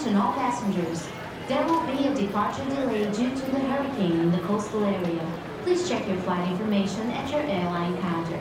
Attention 0.00 0.16
all 0.16 0.32
passengers. 0.32 1.06
There 1.46 1.62
will 1.66 1.82
be 1.82 2.06
a 2.06 2.14
departure 2.14 2.64
delay 2.64 3.04
due 3.12 3.30
to 3.36 3.50
the 3.52 3.58
hurricane 3.58 4.20
in 4.20 4.32
the 4.32 4.38
coastal 4.46 4.82
area. 4.82 5.20
Please 5.62 5.86
check 5.86 6.08
your 6.08 6.16
flight 6.22 6.48
information 6.52 7.10
at 7.10 7.30
your 7.30 7.42
airline 7.42 7.98
counter. 8.00 8.38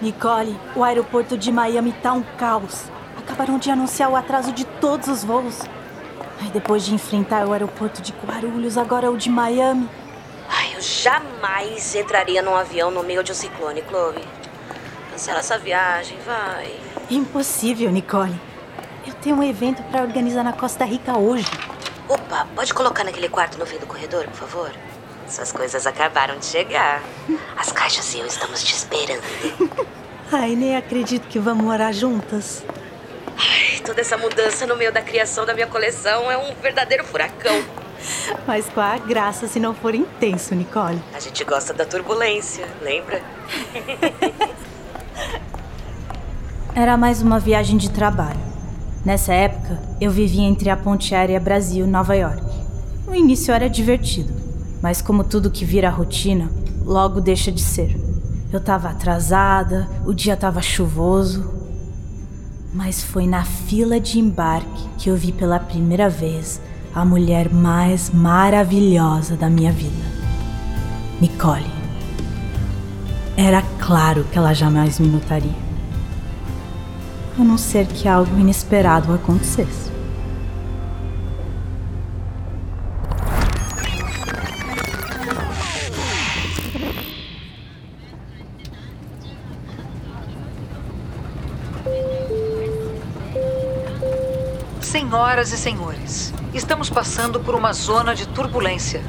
Nicole, 0.00 0.56
o 0.74 0.82
aeroporto 0.82 1.36
de 1.36 1.52
Miami 1.52 1.92
tá 1.92 2.14
um 2.14 2.22
caos. 2.38 2.84
Acabaram 3.18 3.58
de 3.58 3.70
anunciar 3.70 4.10
o 4.10 4.16
atraso 4.16 4.50
de 4.52 4.64
todos 4.64 5.08
os 5.08 5.22
voos. 5.22 5.60
Ai, 6.40 6.50
depois 6.50 6.86
de 6.86 6.94
enfrentar 6.94 7.46
o 7.46 7.52
aeroporto 7.52 8.00
de 8.00 8.14
Guarulhos, 8.24 8.78
agora 8.78 9.10
o 9.10 9.18
de 9.18 9.28
Miami. 9.28 9.90
Ai, 10.48 10.74
eu 10.74 10.80
jamais 10.80 11.94
entraria 11.94 12.40
num 12.40 12.56
avião 12.56 12.90
no 12.90 13.02
meio 13.02 13.22
de 13.22 13.32
um 13.32 13.34
ciclone, 13.34 13.82
Chloe. 13.86 14.24
Cancela 15.10 15.40
essa 15.40 15.58
viagem, 15.58 16.16
vai. 16.24 16.74
Impossível, 17.10 17.92
Nicole. 17.92 18.53
Eu 19.06 19.14
tenho 19.14 19.36
um 19.36 19.42
evento 19.42 19.82
para 19.84 20.02
organizar 20.02 20.42
na 20.42 20.52
Costa 20.52 20.84
Rica 20.84 21.16
hoje. 21.16 21.46
Opa, 22.08 22.46
pode 22.54 22.72
colocar 22.72 23.04
naquele 23.04 23.28
quarto 23.28 23.58
no 23.58 23.66
fim 23.66 23.78
do 23.78 23.86
corredor, 23.86 24.24
por 24.26 24.34
favor? 24.34 24.70
Suas 25.28 25.52
coisas 25.52 25.86
acabaram 25.86 26.38
de 26.38 26.46
chegar. 26.46 27.02
As 27.56 27.72
caixas 27.72 28.14
e 28.14 28.18
eu 28.18 28.26
estamos 28.26 28.62
te 28.62 28.74
esperando. 28.74 29.22
Ai, 30.32 30.54
nem 30.56 30.76
acredito 30.76 31.28
que 31.28 31.38
vamos 31.38 31.64
morar 31.64 31.92
juntas. 31.92 32.64
Ai, 33.36 33.80
toda 33.80 34.00
essa 34.00 34.16
mudança 34.16 34.66
no 34.66 34.76
meio 34.76 34.92
da 34.92 35.02
criação 35.02 35.44
da 35.44 35.52
minha 35.54 35.66
coleção 35.66 36.30
é 36.30 36.36
um 36.36 36.54
verdadeiro 36.54 37.04
furacão. 37.04 37.62
Mas 38.46 38.68
qual 38.70 38.86
a 38.86 38.98
graça 38.98 39.46
se 39.46 39.60
não 39.60 39.74
for 39.74 39.94
intenso, 39.94 40.54
Nicole? 40.54 41.00
A 41.14 41.20
gente 41.20 41.44
gosta 41.44 41.72
da 41.72 41.84
turbulência, 41.84 42.66
lembra? 42.82 43.22
Era 46.74 46.96
mais 46.96 47.22
uma 47.22 47.38
viagem 47.38 47.76
de 47.76 47.90
trabalho. 47.90 48.53
Nessa 49.04 49.34
época, 49.34 49.78
eu 50.00 50.10
vivia 50.10 50.44
entre 50.44 50.70
a 50.70 50.76
ponte 50.76 51.14
aérea 51.14 51.38
Brasil 51.38 51.84
e 51.84 51.90
Nova 51.90 52.14
York. 52.16 52.42
No 53.06 53.14
início 53.14 53.52
era 53.52 53.68
divertido, 53.68 54.32
mas 54.80 55.02
como 55.02 55.22
tudo 55.22 55.50
que 55.50 55.64
vira 55.64 55.90
rotina, 55.90 56.50
logo 56.82 57.20
deixa 57.20 57.52
de 57.52 57.60
ser. 57.60 57.94
Eu 58.50 58.60
tava 58.60 58.88
atrasada, 58.88 59.86
o 60.06 60.14
dia 60.14 60.36
tava 60.36 60.62
chuvoso. 60.62 61.52
Mas 62.72 63.02
foi 63.02 63.26
na 63.26 63.44
fila 63.44 64.00
de 64.00 64.18
embarque 64.18 64.88
que 64.96 65.10
eu 65.10 65.16
vi 65.16 65.32
pela 65.32 65.60
primeira 65.60 66.08
vez 66.08 66.60
a 66.94 67.04
mulher 67.04 67.52
mais 67.52 68.10
maravilhosa 68.10 69.36
da 69.36 69.50
minha 69.50 69.70
vida. 69.70 70.04
Nicole. 71.20 71.70
Era 73.36 73.62
claro 73.78 74.24
que 74.32 74.38
ela 74.38 74.54
jamais 74.54 74.98
me 74.98 75.08
notaria 75.08 75.63
a 77.38 77.42
não 77.42 77.58
ser 77.58 77.86
que 77.86 78.06
algo 78.06 78.38
inesperado 78.38 79.12
acontecesse. 79.12 79.92
Senhoras 94.80 95.52
e 95.52 95.56
senhores, 95.56 96.32
estamos 96.52 96.88
passando 96.88 97.40
por 97.40 97.54
uma 97.54 97.72
zona 97.72 98.14
de 98.14 98.28
turbulência. 98.28 99.02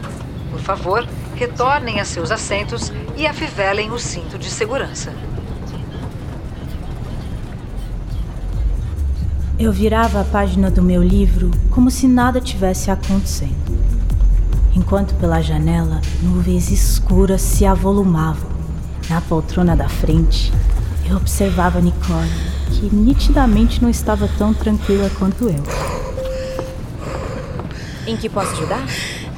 Por 0.49 0.59
favor, 0.59 1.07
retornem 1.35 1.99
a 1.99 2.05
seus 2.05 2.31
assentos 2.31 2.91
e 3.15 3.27
afivelem 3.27 3.91
o 3.91 3.99
cinto 3.99 4.37
de 4.37 4.49
segurança. 4.49 5.13
Eu 9.57 9.71
virava 9.71 10.19
a 10.19 10.25
página 10.25 10.69
do 10.69 10.81
meu 10.81 11.01
livro 11.01 11.49
como 11.71 11.89
se 11.89 12.09
nada 12.09 12.41
tivesse 12.41 12.91
acontecendo. 12.91 13.55
Enquanto 14.75 15.15
pela 15.15 15.41
janela 15.41 16.01
nuvens 16.21 16.69
escuras 16.69 17.41
se 17.41 17.65
avolumavam. 17.65 18.49
Na 19.09 19.21
poltrona 19.21 19.73
da 19.73 19.87
frente, 19.87 20.51
eu 21.09 21.15
observava 21.15 21.79
Nicole, 21.79 22.29
que 22.69 22.93
nitidamente 22.93 23.81
não 23.81 23.89
estava 23.89 24.27
tão 24.37 24.53
tranquila 24.53 25.09
quanto 25.17 25.45
eu. 25.45 25.63
Em 28.05 28.17
que 28.17 28.27
posso 28.27 28.51
ajudar? 28.51 28.85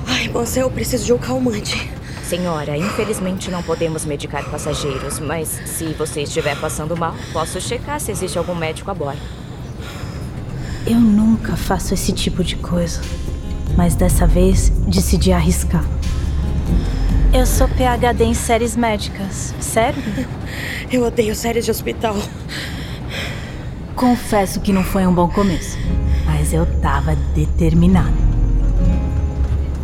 Ai, 0.07 0.29
moça, 0.29 0.59
eu 0.59 0.71
preciso 0.71 1.05
de 1.05 1.13
um 1.13 1.19
calmante. 1.19 1.91
Senhora, 2.23 2.75
infelizmente 2.75 3.51
não 3.51 3.61
podemos 3.61 4.03
medicar 4.03 4.43
passageiros, 4.49 5.19
mas 5.19 5.47
se 5.47 5.93
você 5.93 6.23
estiver 6.23 6.59
passando 6.59 6.97
mal, 6.97 7.13
posso 7.31 7.61
checar 7.61 8.01
se 8.01 8.09
existe 8.09 8.39
algum 8.39 8.55
médico 8.55 8.89
a 8.89 8.95
bordo. 8.95 9.46
Eu 10.89 11.01
nunca 11.01 11.57
faço 11.57 11.93
esse 11.93 12.13
tipo 12.13 12.41
de 12.41 12.55
coisa, 12.55 13.01
mas 13.75 13.93
dessa 13.93 14.25
vez 14.25 14.69
decidi 14.87 15.33
arriscar. 15.33 15.83
Eu 17.33 17.45
sou 17.45 17.67
PhD 17.67 18.23
em 18.23 18.33
séries 18.33 18.77
médicas. 18.77 19.53
Sério? 19.59 20.01
Eu 20.89 21.03
odeio 21.03 21.35
séries 21.35 21.65
de 21.65 21.71
hospital. 21.71 22.15
Confesso 23.97 24.61
que 24.61 24.71
não 24.71 24.81
foi 24.81 25.05
um 25.05 25.13
bom 25.13 25.27
começo, 25.27 25.77
mas 26.25 26.53
eu 26.53 26.65
tava 26.79 27.15
determinada. 27.35 28.13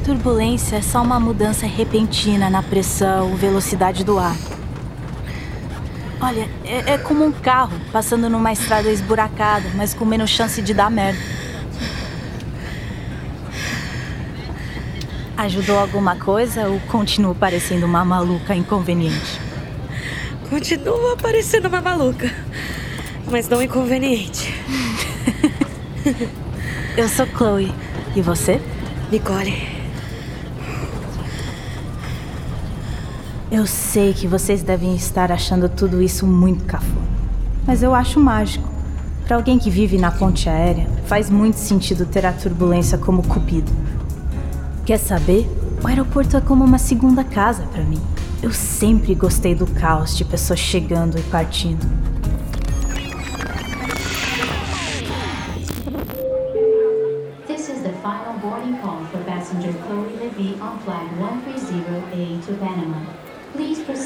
Turbulência 0.06 0.78
é 0.78 0.82
só 0.82 1.02
uma 1.02 1.20
mudança 1.20 1.66
repentina 1.66 2.50
na 2.50 2.64
pressão, 2.64 3.36
velocidade 3.36 4.06
do 4.06 4.18
ar. 4.18 4.38
Olha, 6.26 6.50
é, 6.64 6.94
é 6.94 6.98
como 6.98 7.26
um 7.26 7.34
carro 7.34 7.78
passando 7.92 8.30
numa 8.30 8.54
estrada 8.54 8.90
esburacada, 8.90 9.70
mas 9.76 9.94
com 9.94 10.06
menos 10.06 10.30
chance 10.30 10.62
de 10.62 10.74
dar 10.74 10.90
merda. 10.90 11.20
Ajudou 15.36 15.78
alguma 15.78 16.16
coisa 16.16 16.70
ou 16.70 16.80
continuo 16.88 17.36
parecendo 17.36 17.86
uma 17.86 18.06
maluca 18.06 18.56
inconveniente? 18.56 19.38
Continua 20.50 21.18
parecendo 21.18 21.68
uma 21.68 21.82
maluca, 21.82 22.34
mas 23.30 23.50
não 23.50 23.62
inconveniente. 23.62 24.54
Eu 26.96 27.10
sou 27.10 27.28
Chloe. 27.28 27.70
E 28.16 28.22
você? 28.22 28.62
Nicole. 29.12 29.83
Eu 33.54 33.68
sei 33.68 34.14
que 34.16 34.28
vocês 34.28 34.64
devem 34.64 34.96
estar 34.96 35.32
achando 35.32 35.70
tudo 35.70 36.02
isso 36.02 36.26
muito 36.26 36.66
cafona, 36.66 37.06
mas 37.68 37.84
eu 37.84 37.94
acho 37.94 38.20
mágico. 38.20 38.68
Para 39.28 39.36
alguém 39.36 39.60
que 39.60 39.70
vive 39.70 39.96
na 39.96 40.10
ponte 40.10 40.50
aérea, 40.50 40.90
faz 41.06 41.30
muito 41.30 41.58
sentido 41.58 42.08
ter 42.08 42.26
a 42.26 42.34
turbulência 42.34 42.98
como 42.98 43.22
cupido. 43.22 43.72
Quer 44.84 44.98
saber? 44.98 45.48
O 45.84 45.88
aeroporto 45.88 46.36
é 46.36 46.42
como 46.42 46.66
uma 46.66 46.80
segunda 46.80 47.24
casa 47.24 47.62
para 47.72 47.84
mim. 47.84 48.02
Eu 48.42 48.52
sempre 48.52 49.14
gostei 49.14 49.54
do 49.54 49.68
caos 49.68 50.18
de 50.18 50.26
pessoas 50.26 50.60
chegando 50.60 51.20
e 51.20 51.22
partindo. 51.22 51.86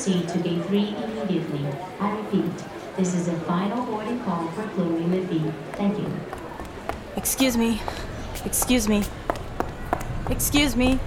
Proceed 0.07 0.27
to 0.29 0.37
gate 0.39 0.63
3 0.67 0.95
immediately. 1.03 1.65
I 1.99 2.11
repeat, 2.15 2.63
this 2.95 3.13
is 3.13 3.27
a 3.27 3.35
final 3.45 3.85
boarding 3.85 4.19
call 4.19 4.47
for 4.55 4.63
Chloe 4.73 5.05
Levy. 5.07 5.51
Thank 5.73 5.97
you. 5.97 6.07
Excuse 7.17 7.57
me. 7.57 7.81
Excuse 8.45 8.87
me. 8.87 9.03
Excuse 10.29 10.77
me. 10.77 10.99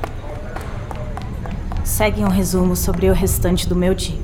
Segue 1.84 2.22
um 2.22 2.28
resumo 2.28 2.76
sobre 2.76 3.08
o 3.08 3.14
restante 3.14 3.66
do 3.68 3.74
meu 3.74 3.94
dia. 3.94 4.20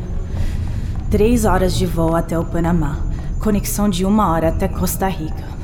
Três 1.10 1.44
horas 1.44 1.75
de 1.75 1.87
voo 1.87 2.14
até 2.14 2.38
o 2.38 2.44
Panamá. 2.44 2.99
Conexão 3.40 3.88
de 3.88 4.05
uma 4.05 4.31
hora 4.31 4.49
até 4.49 4.69
Costa 4.69 5.08
Rica. 5.08 5.56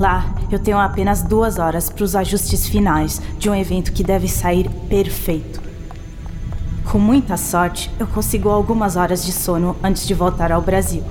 Lá, 0.00 0.34
eu 0.50 0.58
tenho 0.58 0.78
apenas 0.78 1.22
duas 1.22 1.58
horas 1.58 1.90
para 1.90 2.04
os 2.04 2.16
ajustes 2.16 2.66
finais 2.66 3.20
de 3.38 3.50
um 3.50 3.54
evento 3.54 3.92
que 3.92 4.02
deve 4.02 4.28
sair 4.28 4.68
perfeito. 4.88 5.67
Com 6.90 6.98
muita 6.98 7.36
sorte, 7.36 7.90
eu 7.98 8.06
consigo 8.06 8.48
algumas 8.48 8.96
horas 8.96 9.22
de 9.22 9.30
sono 9.30 9.76
antes 9.82 10.06
de 10.06 10.14
voltar 10.14 10.50
ao 10.50 10.62
Brasil. 10.62 11.04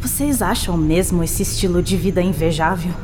Vocês 0.00 0.40
acham 0.40 0.78
mesmo 0.78 1.22
esse 1.22 1.42
estilo 1.42 1.82
de 1.82 1.94
vida 1.94 2.22
invejável? 2.22 2.94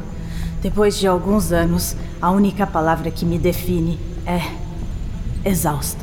Depois 0.63 0.99
de 0.99 1.07
alguns 1.07 1.53
anos, 1.53 1.95
a 2.23 2.31
única 2.31 2.67
palavra 2.67 3.11
que 3.11 3.27
me 3.27 3.39
define 3.39 4.01
é 4.25 4.41
exausto. 5.47 6.02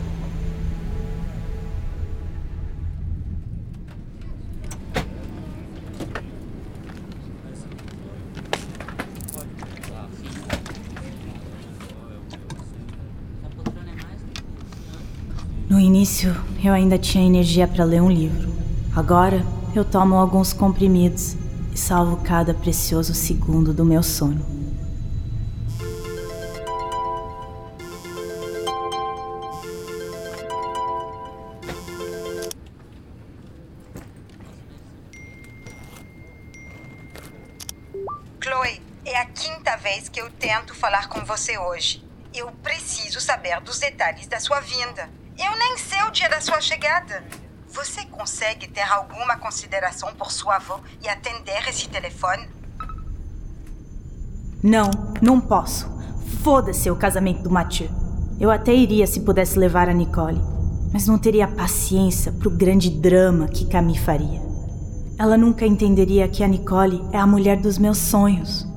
No 15.80 15.86
início, 15.86 16.36
eu 16.62 16.74
ainda 16.74 16.98
tinha 16.98 17.26
energia 17.26 17.66
para 17.66 17.86
ler 17.86 18.02
um 18.02 18.12
livro. 18.12 18.54
Agora, 18.94 19.46
eu 19.74 19.86
tomo 19.86 20.16
alguns 20.16 20.52
comprimidos 20.52 21.38
e 21.74 21.78
salvo 21.78 22.18
cada 22.18 22.54
precioso 22.54 23.14
segundo 23.14 23.74
do 23.74 23.86
meu 23.86 24.04
sono. 24.04 24.46
Chloe, 38.44 38.82
é 39.06 39.16
a 39.16 39.25
quinta 39.28 39.78
vez 39.78 40.10
que 40.10 40.20
eu 40.20 40.30
tento 40.32 40.75
falar 40.75 41.08
com 41.08 41.24
você 41.24 41.58
hoje. 41.58 42.04
Eu 42.34 42.52
preciso 42.62 43.22
saber 43.22 43.62
dos 43.62 43.80
detalhes 43.80 44.28
da 44.28 44.42
sua 44.42 44.60
vinda. 44.60 45.10
O 46.10 46.12
dia 46.12 46.28
da 46.28 46.42
sua 46.42 46.60
chegada. 46.60 47.24
Você 47.72 48.04
consegue 48.06 48.68
ter 48.68 48.82
alguma 48.82 49.38
consideração 49.38 50.12
por 50.16 50.32
sua 50.32 50.56
avó 50.56 50.82
e 51.04 51.08
atender 51.08 51.70
esse 51.70 51.88
telefone? 51.88 52.50
Não, 54.64 54.90
não 55.22 55.40
posso. 55.40 55.88
Foda-se 56.44 56.90
o 56.90 56.96
casamento 56.96 57.44
do 57.44 57.52
Mathieu. 57.52 57.92
Eu 58.40 58.50
até 58.50 58.74
iria 58.74 59.06
se 59.06 59.20
pudesse 59.20 59.60
levar 59.60 59.88
a 59.88 59.94
Nicole, 59.94 60.42
mas 60.92 61.06
não 61.06 61.20
teria 61.20 61.48
paciência 61.48 62.32
pro 62.32 62.50
grande 62.50 62.90
drama 62.90 63.48
que 63.48 63.68
Camille 63.68 64.00
faria. 64.00 64.42
Ela 65.16 65.38
nunca 65.38 65.64
entenderia 65.64 66.28
que 66.28 66.44
a 66.44 66.48
Nicole 66.48 67.08
é 67.14 67.20
a 67.20 67.28
mulher 67.28 67.58
dos 67.58 67.78
meus 67.78 68.00
sonhos. 68.00 68.68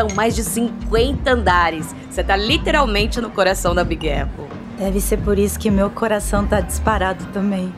São 0.00 0.08
mais 0.16 0.34
de 0.34 0.42
50 0.42 1.30
andares. 1.30 1.94
Você 2.08 2.24
tá 2.24 2.34
literalmente 2.34 3.20
no 3.20 3.28
coração 3.28 3.74
da 3.74 3.84
Big 3.84 4.10
Apple. 4.10 4.46
Deve 4.78 4.98
ser 4.98 5.18
por 5.18 5.38
isso 5.38 5.58
que 5.58 5.70
meu 5.70 5.90
coração 5.90 6.46
tá 6.46 6.58
disparado 6.58 7.26
também. 7.34 7.70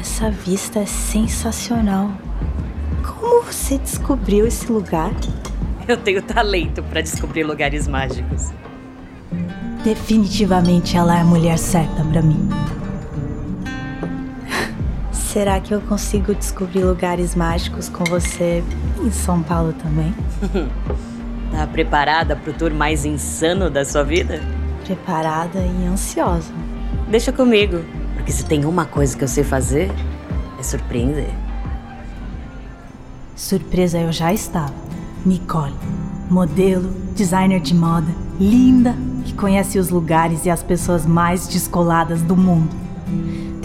Essa 0.00 0.28
vista 0.28 0.80
é 0.80 0.84
sensacional. 0.84 2.10
Como 3.00 3.44
você 3.44 3.78
descobriu 3.78 4.44
esse 4.44 4.66
lugar? 4.72 5.12
Eu 5.86 5.96
tenho 5.98 6.20
talento 6.20 6.82
para 6.82 7.00
descobrir 7.00 7.44
lugares 7.44 7.86
mágicos. 7.86 8.50
Definitivamente 9.84 10.96
ela 10.96 11.16
é 11.16 11.20
a 11.20 11.24
mulher 11.24 11.58
certa 11.60 12.02
para 12.02 12.20
mim. 12.20 12.48
Será 15.36 15.60
que 15.60 15.74
eu 15.74 15.82
consigo 15.82 16.34
descobrir 16.34 16.82
lugares 16.82 17.34
mágicos 17.34 17.90
com 17.90 18.02
você 18.04 18.64
em 19.04 19.10
São 19.10 19.42
Paulo 19.42 19.74
também? 19.74 20.14
tá 21.52 21.66
preparada 21.66 22.34
pro 22.34 22.54
tour 22.54 22.72
mais 22.72 23.04
insano 23.04 23.68
da 23.68 23.84
sua 23.84 24.02
vida? 24.02 24.40
Preparada 24.82 25.58
e 25.58 25.84
ansiosa. 25.84 26.50
Deixa 27.10 27.32
comigo, 27.32 27.84
porque 28.14 28.32
se 28.32 28.46
tem 28.46 28.64
uma 28.64 28.86
coisa 28.86 29.14
que 29.14 29.24
eu 29.24 29.28
sei 29.28 29.44
fazer, 29.44 29.90
é 30.58 30.62
surpreender. 30.62 31.28
Surpresa 33.34 33.98
eu 33.98 34.12
já 34.12 34.32
estava. 34.32 34.72
Nicole, 35.26 35.76
modelo, 36.30 36.90
designer 37.14 37.60
de 37.60 37.74
moda, 37.74 38.10
linda, 38.40 38.96
que 39.22 39.34
conhece 39.34 39.78
os 39.78 39.90
lugares 39.90 40.46
e 40.46 40.50
as 40.50 40.62
pessoas 40.62 41.04
mais 41.04 41.46
descoladas 41.46 42.22
do 42.22 42.34
mundo. 42.34 42.74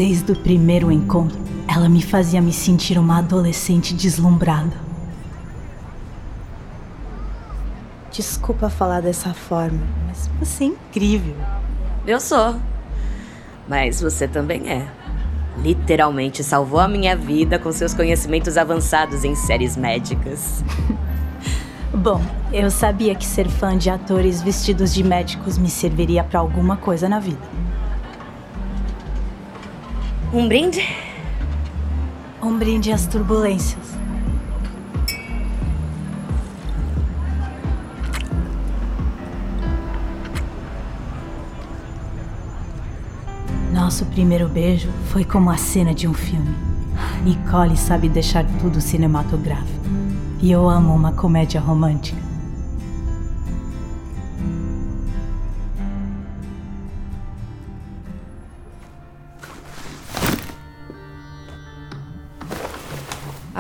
Desde 0.03 0.31
o 0.31 0.36
primeiro 0.36 0.92
encontro, 0.92 1.39
ela 1.68 1.88
me 1.88 2.01
fazia 2.01 2.42
me 2.42 2.51
sentir 2.51 2.98
uma 2.98 3.19
adolescente 3.19 3.94
deslumbrada. 3.94 4.75
Desculpa 8.12 8.68
falar 8.68 9.01
dessa 9.01 9.31
forma, 9.31 9.80
mas 10.07 10.27
você 10.39 10.63
é 10.63 10.68
incrível. 10.69 11.36
Eu 12.07 12.19
sou. 12.19 12.56
Mas 13.69 14.01
você 14.01 14.27
também 14.27 14.71
é. 14.71 14.88
Literalmente 15.59 16.44
salvou 16.44 16.80
a 16.80 16.88
minha 16.88 17.15
vida 17.15 17.59
com 17.59 17.71
seus 17.71 17.94
conhecimentos 17.94 18.57
avançados 18.57 19.24
em 19.24 19.36
séries 19.36 19.77
médicas. 19.77 20.63
Bom, 21.94 22.19
eu 22.51 22.71
sabia 22.71 23.13
que 23.13 23.24
ser 23.24 23.48
fã 23.48 23.77
de 23.77 23.92
atores 23.92 24.42
vestidos 24.42 24.95
de 24.95 25.03
médicos 25.03 25.59
me 25.59 25.69
serviria 25.69 26.24
para 26.24 26.39
alguma 26.39 26.75
coisa 26.75 27.07
na 27.07 27.19
vida. 27.19 27.38
Um 30.33 30.48
brinde? 30.48 30.81
Um 32.42 32.57
brinde 32.57 32.89
às 32.89 33.06
turbulências. 33.06 33.92
Nosso 43.74 44.06
primeiro 44.06 44.48
beijo 44.48 44.89
foi 45.10 45.25
como 45.25 45.50
a 45.50 45.57
cena 45.57 45.94
de 45.94 46.07
um 46.07 46.13
filme. 46.13 46.56
Nicole 47.25 47.75
sabe 47.75 48.07
deixar 48.07 48.45
tudo 48.62 48.80
cinematográfico. 48.80 49.81
E 50.42 50.50
eu 50.50 50.69
amo 50.69 50.95
uma 50.95 51.12
comédia 51.12 51.60
romântica. 51.60 52.31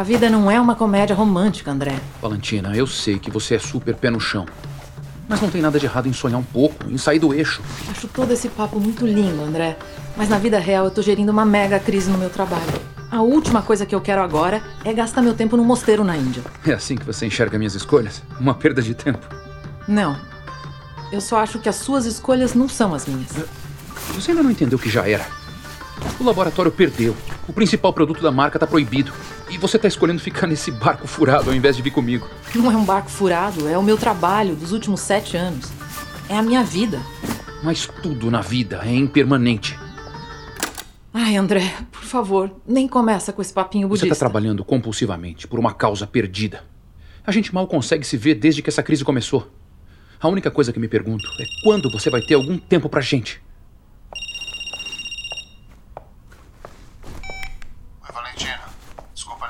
A 0.01 0.03
vida 0.03 0.31
não 0.31 0.49
é 0.49 0.59
uma 0.59 0.73
comédia 0.73 1.15
romântica, 1.15 1.69
André. 1.69 1.95
Valentina, 2.19 2.75
eu 2.75 2.87
sei 2.87 3.19
que 3.19 3.29
você 3.29 3.53
é 3.53 3.59
super 3.59 3.93
pé 3.93 4.09
no 4.09 4.19
chão. 4.19 4.47
Mas 5.29 5.39
não 5.39 5.47
tem 5.47 5.61
nada 5.61 5.79
de 5.79 5.85
errado 5.85 6.07
em 6.07 6.11
sonhar 6.11 6.39
um 6.39 6.43
pouco, 6.43 6.89
em 6.89 6.97
sair 6.97 7.19
do 7.19 7.31
eixo. 7.35 7.61
Acho 7.87 8.07
todo 8.07 8.31
esse 8.31 8.49
papo 8.49 8.79
muito 8.79 9.05
lindo, 9.05 9.43
André. 9.43 9.77
Mas 10.17 10.27
na 10.27 10.39
vida 10.39 10.57
real 10.57 10.85
eu 10.85 10.89
tô 10.89 11.03
gerindo 11.03 11.31
uma 11.31 11.45
mega 11.45 11.79
crise 11.79 12.09
no 12.09 12.17
meu 12.17 12.31
trabalho. 12.31 12.81
A 13.11 13.21
última 13.21 13.61
coisa 13.61 13.85
que 13.85 13.93
eu 13.93 14.01
quero 14.01 14.23
agora 14.23 14.63
é 14.83 14.91
gastar 14.91 15.21
meu 15.21 15.35
tempo 15.35 15.55
num 15.55 15.63
mosteiro 15.63 16.03
na 16.03 16.17
Índia. 16.17 16.41
É 16.65 16.73
assim 16.73 16.95
que 16.95 17.05
você 17.05 17.27
enxerga 17.27 17.59
minhas 17.59 17.75
escolhas? 17.75 18.23
Uma 18.39 18.55
perda 18.55 18.81
de 18.81 18.95
tempo. 18.95 19.27
Não. 19.87 20.17
Eu 21.11 21.21
só 21.21 21.37
acho 21.37 21.59
que 21.59 21.69
as 21.69 21.75
suas 21.75 22.07
escolhas 22.07 22.55
não 22.55 22.67
são 22.67 22.95
as 22.95 23.05
minhas. 23.05 23.29
Você 24.15 24.31
ainda 24.31 24.41
não 24.41 24.49
entendeu 24.49 24.79
que 24.79 24.89
já 24.89 25.07
era. 25.07 25.27
O 26.19 26.23
laboratório 26.23 26.71
perdeu. 26.71 27.15
O 27.47 27.53
principal 27.53 27.91
produto 27.93 28.21
da 28.21 28.31
marca 28.31 28.59
tá 28.59 28.67
proibido. 28.67 29.11
E 29.49 29.57
você 29.57 29.77
tá 29.77 29.87
escolhendo 29.87 30.21
ficar 30.21 30.47
nesse 30.47 30.71
barco 30.71 31.07
furado 31.07 31.49
ao 31.49 31.55
invés 31.55 31.75
de 31.75 31.81
vir 31.81 31.91
comigo. 31.91 32.27
Não 32.55 32.71
é 32.71 32.75
um 32.75 32.85
barco 32.85 33.09
furado, 33.09 33.67
é 33.67 33.77
o 33.77 33.83
meu 33.83 33.97
trabalho 33.97 34.55
dos 34.55 34.71
últimos 34.71 35.01
sete 35.01 35.35
anos. 35.35 35.71
É 36.29 36.37
a 36.37 36.41
minha 36.41 36.63
vida. 36.63 37.01
Mas 37.63 37.87
tudo 38.01 38.31
na 38.31 38.41
vida 38.41 38.81
é 38.83 38.93
impermanente. 38.93 39.77
Ai, 41.13 41.35
André, 41.35 41.73
por 41.91 42.03
favor, 42.03 42.49
nem 42.65 42.87
começa 42.87 43.33
com 43.33 43.41
esse 43.41 43.51
papinho 43.51 43.87
budista. 43.87 44.07
Você 44.07 44.13
tá 44.13 44.19
trabalhando 44.19 44.63
compulsivamente 44.63 45.47
por 45.47 45.59
uma 45.59 45.73
causa 45.73 46.07
perdida. 46.07 46.63
A 47.25 47.31
gente 47.31 47.53
mal 47.53 47.67
consegue 47.67 48.05
se 48.05 48.15
ver 48.15 48.35
desde 48.35 48.61
que 48.61 48.69
essa 48.69 48.81
crise 48.81 49.03
começou. 49.03 49.51
A 50.19 50.27
única 50.27 50.49
coisa 50.49 50.71
que 50.71 50.79
me 50.79 50.87
pergunto 50.87 51.27
é 51.39 51.45
quando 51.63 51.91
você 51.91 52.09
vai 52.09 52.21
ter 52.21 52.35
algum 52.35 52.57
tempo 52.57 52.87
pra 52.87 53.01
gente. 53.01 53.41
Oi, 58.01 58.11
Valentina. 58.13 58.61
Desculpa 59.13 59.47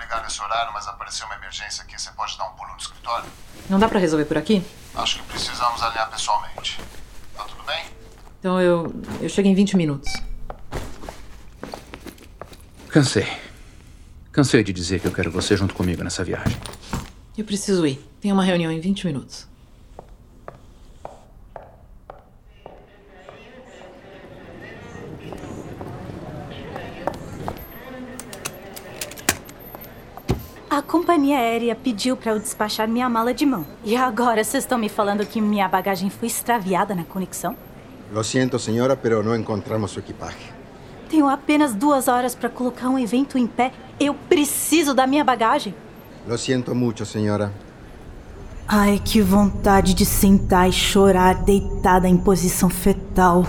mas 0.73 0.87
apareceu 0.87 1.25
uma 1.25 1.35
emergência 1.35 1.83
aqui. 1.83 1.99
Você 1.99 2.11
pode 2.11 2.37
dar 2.37 2.45
um 2.45 2.53
pulo 2.53 2.71
no 2.71 2.77
escritório? 2.77 3.29
Não 3.69 3.79
dá 3.79 3.87
pra 3.87 3.99
resolver 3.99 4.25
por 4.25 4.37
aqui? 4.37 4.63
Acho 4.95 5.19
que 5.19 5.23
precisamos 5.25 5.81
alinhar 5.81 6.09
pessoalmente. 6.09 6.79
Tá 7.35 7.43
tudo 7.45 7.63
bem? 7.63 7.85
Então 8.39 8.59
eu, 8.59 8.93
eu 9.21 9.29
chego 9.29 9.47
em 9.47 9.55
20 9.55 9.77
minutos. 9.77 10.11
Cansei. 12.89 13.27
Cansei 14.31 14.63
de 14.63 14.73
dizer 14.73 14.99
que 14.99 15.07
eu 15.07 15.11
quero 15.11 15.31
você 15.31 15.55
junto 15.55 15.73
comigo 15.73 16.03
nessa 16.03 16.23
viagem. 16.23 16.57
Eu 17.37 17.45
preciso 17.45 17.85
ir. 17.85 17.97
Tem 18.19 18.31
uma 18.31 18.43
reunião 18.43 18.71
em 18.71 18.79
20 18.79 19.07
minutos. 19.07 19.47
A 30.71 30.81
companhia 30.81 31.37
aérea 31.37 31.75
pediu 31.75 32.15
para 32.15 32.31
eu 32.31 32.39
despachar 32.39 32.87
minha 32.87 33.09
mala 33.09 33.33
de 33.33 33.45
mão. 33.45 33.65
E 33.83 33.93
agora 33.97 34.41
vocês 34.41 34.63
estão 34.63 34.77
me 34.77 34.87
falando 34.87 35.25
que 35.25 35.41
minha 35.41 35.67
bagagem 35.67 36.09
foi 36.09 36.29
extraviada 36.29 36.95
na 36.95 37.03
conexão? 37.03 37.57
Lo 38.09 38.23
siento, 38.23 38.57
señora, 38.57 38.95
pero 38.95 39.21
no 39.21 39.35
encontramos 39.35 39.91
su 39.91 39.99
equipaje. 39.99 40.53
Tenho 41.09 41.27
apenas 41.27 41.75
duas 41.75 42.07
horas 42.07 42.35
para 42.35 42.47
colocar 42.47 42.87
um 42.87 42.97
evento 42.97 43.37
em 43.37 43.45
pé. 43.47 43.73
Eu 43.99 44.13
preciso 44.13 44.93
da 44.93 45.05
minha 45.05 45.25
bagagem. 45.25 45.75
Lo 46.25 46.37
siento 46.37 46.73
mucho, 46.73 47.05
señora. 47.05 47.51
Ai, 48.65 49.01
que 49.03 49.21
vontade 49.21 49.93
de 49.93 50.05
sentar 50.05 50.69
e 50.69 50.71
chorar 50.71 51.43
deitada 51.43 52.07
em 52.07 52.15
posição 52.15 52.69
fetal. 52.69 53.45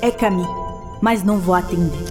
É 0.00 0.10
Camille, 0.10 0.63
mas 1.04 1.22
não 1.22 1.38
vou 1.38 1.54
atender. 1.54 2.10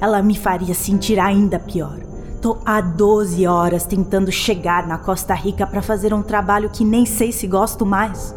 Ela 0.00 0.22
me 0.22 0.34
faria 0.34 0.72
sentir 0.72 1.20
ainda 1.20 1.58
pior. 1.58 1.98
Tô 2.40 2.56
há 2.64 2.80
12 2.80 3.46
horas 3.46 3.84
tentando 3.84 4.32
chegar 4.32 4.86
na 4.86 4.96
Costa 4.96 5.34
Rica 5.34 5.66
para 5.66 5.82
fazer 5.82 6.14
um 6.14 6.22
trabalho 6.22 6.70
que 6.70 6.82
nem 6.82 7.04
sei 7.04 7.30
se 7.30 7.46
gosto 7.46 7.84
mais. 7.84 8.34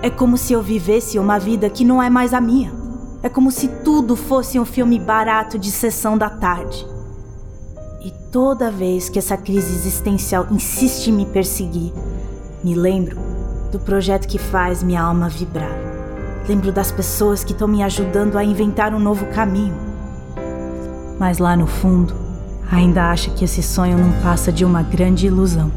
É 0.00 0.08
como 0.08 0.38
se 0.38 0.54
eu 0.54 0.62
vivesse 0.62 1.18
uma 1.18 1.38
vida 1.38 1.68
que 1.68 1.84
não 1.84 2.02
é 2.02 2.08
mais 2.08 2.32
a 2.32 2.40
minha. 2.40 2.72
É 3.22 3.28
como 3.28 3.50
se 3.50 3.68
tudo 3.84 4.16
fosse 4.16 4.58
um 4.58 4.64
filme 4.64 4.98
barato 4.98 5.58
de 5.58 5.70
sessão 5.70 6.16
da 6.16 6.30
tarde. 6.30 6.86
E 8.02 8.10
toda 8.32 8.70
vez 8.70 9.10
que 9.10 9.18
essa 9.18 9.36
crise 9.36 9.74
existencial 9.74 10.46
insiste 10.50 11.08
em 11.08 11.12
me 11.12 11.26
perseguir, 11.26 11.92
Me 12.64 12.74
lembro 12.74 13.18
do 13.70 13.78
projeto 13.78 14.26
que 14.26 14.38
faz 14.38 14.82
minha 14.82 15.02
alma 15.02 15.28
vibrar. 15.28 15.85
Lembro 16.48 16.70
das 16.70 16.92
pessoas 16.92 17.42
que 17.42 17.52
estão 17.52 17.66
me 17.66 17.82
ajudando 17.82 18.38
a 18.38 18.44
inventar 18.44 18.94
um 18.94 19.00
novo 19.00 19.26
caminho. 19.26 19.74
Mas 21.18 21.38
lá 21.38 21.56
no 21.56 21.66
fundo, 21.66 22.14
ainda 22.70 23.10
acho 23.10 23.32
que 23.32 23.44
esse 23.44 23.62
sonho 23.62 23.98
não 23.98 24.12
passa 24.22 24.52
de 24.52 24.64
uma 24.64 24.80
grande 24.80 25.26
ilusão. 25.26 25.72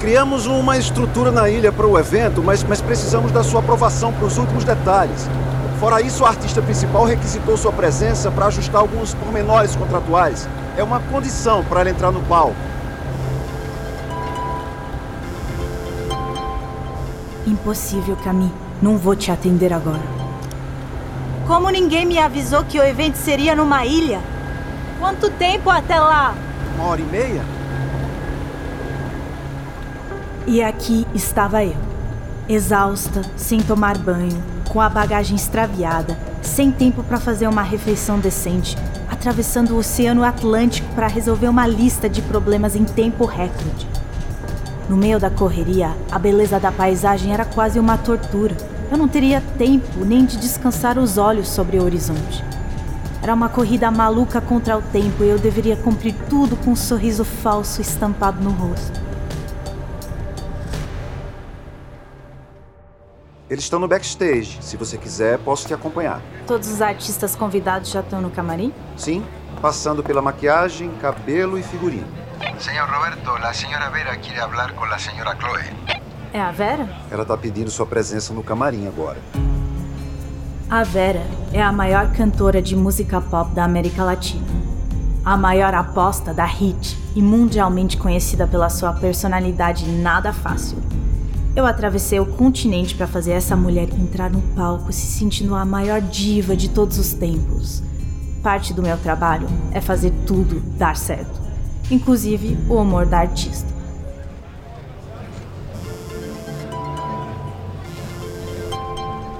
Criamos 0.00 0.46
uma 0.46 0.78
estrutura 0.78 1.30
na 1.30 1.50
ilha 1.50 1.70
para 1.70 1.86
o 1.86 1.98
evento, 1.98 2.42
mas, 2.42 2.62
mas 2.62 2.80
precisamos 2.80 3.30
da 3.30 3.44
sua 3.44 3.60
aprovação 3.60 4.12
para 4.12 4.24
os 4.24 4.38
últimos 4.38 4.64
detalhes. 4.64 5.28
Fora 5.78 6.00
isso, 6.00 6.22
o 6.22 6.26
artista 6.26 6.62
principal 6.62 7.04
requisitou 7.04 7.58
sua 7.58 7.72
presença 7.72 8.30
para 8.30 8.46
ajustar 8.46 8.80
alguns 8.80 9.12
pormenores 9.12 9.76
contratuais. 9.76 10.48
É 10.78 10.82
uma 10.82 11.00
condição 11.00 11.62
para 11.64 11.80
ela 11.80 11.90
entrar 11.90 12.10
no 12.10 12.22
palco. 12.22 12.56
Impossível, 17.66 18.16
Camille. 18.22 18.54
Não 18.80 18.96
vou 18.96 19.16
te 19.16 19.32
atender 19.32 19.72
agora. 19.72 20.04
Como 21.48 21.68
ninguém 21.68 22.06
me 22.06 22.16
avisou 22.16 22.62
que 22.62 22.78
o 22.78 22.84
evento 22.84 23.16
seria 23.16 23.56
numa 23.56 23.84
ilha? 23.84 24.20
Quanto 25.00 25.28
tempo 25.30 25.68
até 25.68 25.98
lá? 25.98 26.32
Uma 26.76 26.84
hora 26.84 27.00
e 27.00 27.04
meia? 27.04 27.42
E 30.46 30.62
aqui 30.62 31.08
estava 31.12 31.64
eu, 31.64 31.74
exausta, 32.48 33.22
sem 33.36 33.60
tomar 33.60 33.98
banho, 33.98 34.40
com 34.68 34.80
a 34.80 34.88
bagagem 34.88 35.34
extraviada, 35.34 36.16
sem 36.42 36.70
tempo 36.70 37.02
para 37.02 37.18
fazer 37.18 37.48
uma 37.48 37.62
refeição 37.62 38.20
decente, 38.20 38.78
atravessando 39.10 39.72
o 39.72 39.78
Oceano 39.78 40.22
Atlântico 40.22 40.86
para 40.94 41.08
resolver 41.08 41.48
uma 41.48 41.66
lista 41.66 42.08
de 42.08 42.22
problemas 42.22 42.76
em 42.76 42.84
tempo 42.84 43.24
recorde. 43.24 43.95
No 44.88 44.96
meio 44.96 45.18
da 45.18 45.28
correria, 45.28 45.96
a 46.12 46.18
beleza 46.18 46.60
da 46.60 46.70
paisagem 46.70 47.32
era 47.34 47.44
quase 47.44 47.76
uma 47.80 47.98
tortura. 47.98 48.56
Eu 48.88 48.96
não 48.96 49.08
teria 49.08 49.42
tempo 49.58 50.04
nem 50.04 50.24
de 50.24 50.36
descansar 50.36 50.96
os 50.96 51.18
olhos 51.18 51.48
sobre 51.48 51.76
o 51.76 51.82
horizonte. 51.82 52.44
Era 53.20 53.34
uma 53.34 53.48
corrida 53.48 53.90
maluca 53.90 54.40
contra 54.40 54.78
o 54.78 54.82
tempo 54.82 55.24
e 55.24 55.28
eu 55.28 55.40
deveria 55.40 55.76
cumprir 55.76 56.14
tudo 56.30 56.56
com 56.56 56.70
um 56.70 56.76
sorriso 56.76 57.24
falso 57.24 57.80
estampado 57.80 58.40
no 58.40 58.50
rosto. 58.50 59.00
Eles 63.50 63.64
estão 63.64 63.80
no 63.80 63.88
backstage. 63.88 64.58
Se 64.60 64.76
você 64.76 64.96
quiser, 64.96 65.38
posso 65.40 65.66
te 65.66 65.74
acompanhar. 65.74 66.22
Todos 66.46 66.68
os 66.68 66.80
artistas 66.80 67.34
convidados 67.34 67.90
já 67.90 68.00
estão 68.00 68.20
no 68.20 68.30
camarim? 68.30 68.72
Sim, 68.96 69.24
passando 69.60 70.04
pela 70.04 70.22
maquiagem, 70.22 70.90
cabelo 71.00 71.58
e 71.58 71.62
figurino. 71.64 72.25
Senhor 72.58 72.88
Roberto, 72.88 73.30
a 73.30 73.52
senhora 73.52 73.90
Vera 73.90 74.16
quer 74.16 74.40
falar 74.48 74.72
com 74.72 74.84
a 74.84 74.98
senhora 74.98 75.36
Chloe. 75.36 76.00
É 76.32 76.40
a 76.40 76.50
Vera? 76.50 76.88
Ela 77.10 77.24
tá 77.24 77.36
pedindo 77.36 77.70
sua 77.70 77.84
presença 77.84 78.32
no 78.32 78.42
camarim 78.42 78.88
agora. 78.88 79.18
A 80.68 80.82
Vera 80.82 81.22
é 81.52 81.62
a 81.62 81.70
maior 81.70 82.10
cantora 82.12 82.62
de 82.62 82.74
música 82.74 83.20
pop 83.20 83.54
da 83.54 83.64
América 83.64 84.02
Latina. 84.02 84.46
A 85.22 85.36
maior 85.36 85.74
aposta 85.74 86.32
da 86.32 86.46
hit 86.46 86.96
e 87.14 87.20
mundialmente 87.20 87.98
conhecida 87.98 88.46
pela 88.46 88.70
sua 88.70 88.92
personalidade 88.94 89.86
nada 89.90 90.32
fácil. 90.32 90.78
Eu 91.54 91.66
atravessei 91.66 92.20
o 92.20 92.26
continente 92.26 92.94
para 92.94 93.06
fazer 93.06 93.32
essa 93.32 93.54
mulher 93.54 93.88
entrar 93.90 94.30
no 94.30 94.40
palco 94.54 94.92
se 94.92 95.06
sentindo 95.06 95.54
a 95.54 95.64
maior 95.64 96.00
diva 96.00 96.56
de 96.56 96.70
todos 96.70 96.98
os 96.98 97.12
tempos. 97.12 97.82
Parte 98.42 98.72
do 98.72 98.82
meu 98.82 98.96
trabalho 98.96 99.46
é 99.72 99.80
fazer 99.80 100.12
tudo 100.26 100.60
dar 100.76 100.96
certo, 100.96 101.45
inclusive 101.90 102.58
o 102.68 102.74
humor 102.74 103.06
da 103.06 103.18
artista. 103.18 103.74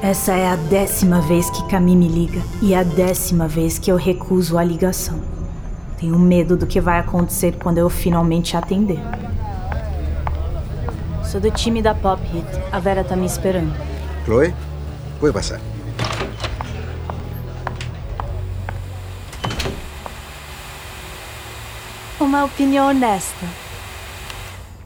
Essa 0.03 0.35
é 0.35 0.47
a 0.47 0.57
décima 0.57 1.21
vez 1.21 1.51
que 1.51 1.67
Cami 1.69 1.97
me 1.97 2.07
liga 2.07 2.41
e 2.63 2.75
a 2.75 2.85
décima 2.85 3.49
vez 3.49 3.79
que 3.79 3.91
eu 3.91 3.97
recuso 3.97 4.57
a 4.57 4.63
ligação. 4.63 5.21
Tenho 5.99 6.19
medo 6.19 6.57
do 6.57 6.67
que 6.67 6.81
vai 6.81 7.01
acontecer 7.01 7.57
quando 7.57 7.79
eu 7.79 7.91
finalmente 7.91 8.57
atender. 8.57 9.01
Sou 11.25 11.41
do 11.41 11.51
time 11.51 11.83
da 11.83 11.95
Pop 11.95 12.23
Hit. 12.23 12.47
A 12.71 12.79
Vera 12.79 13.03
tá 13.03 13.17
me 13.17 13.27
esperando. 13.27 13.75
Chloe, 14.25 14.55
puede 15.19 15.35
pasar. 15.35 15.61
Uma 22.27 22.45
opinião 22.45 22.89
honesta. 22.89 23.47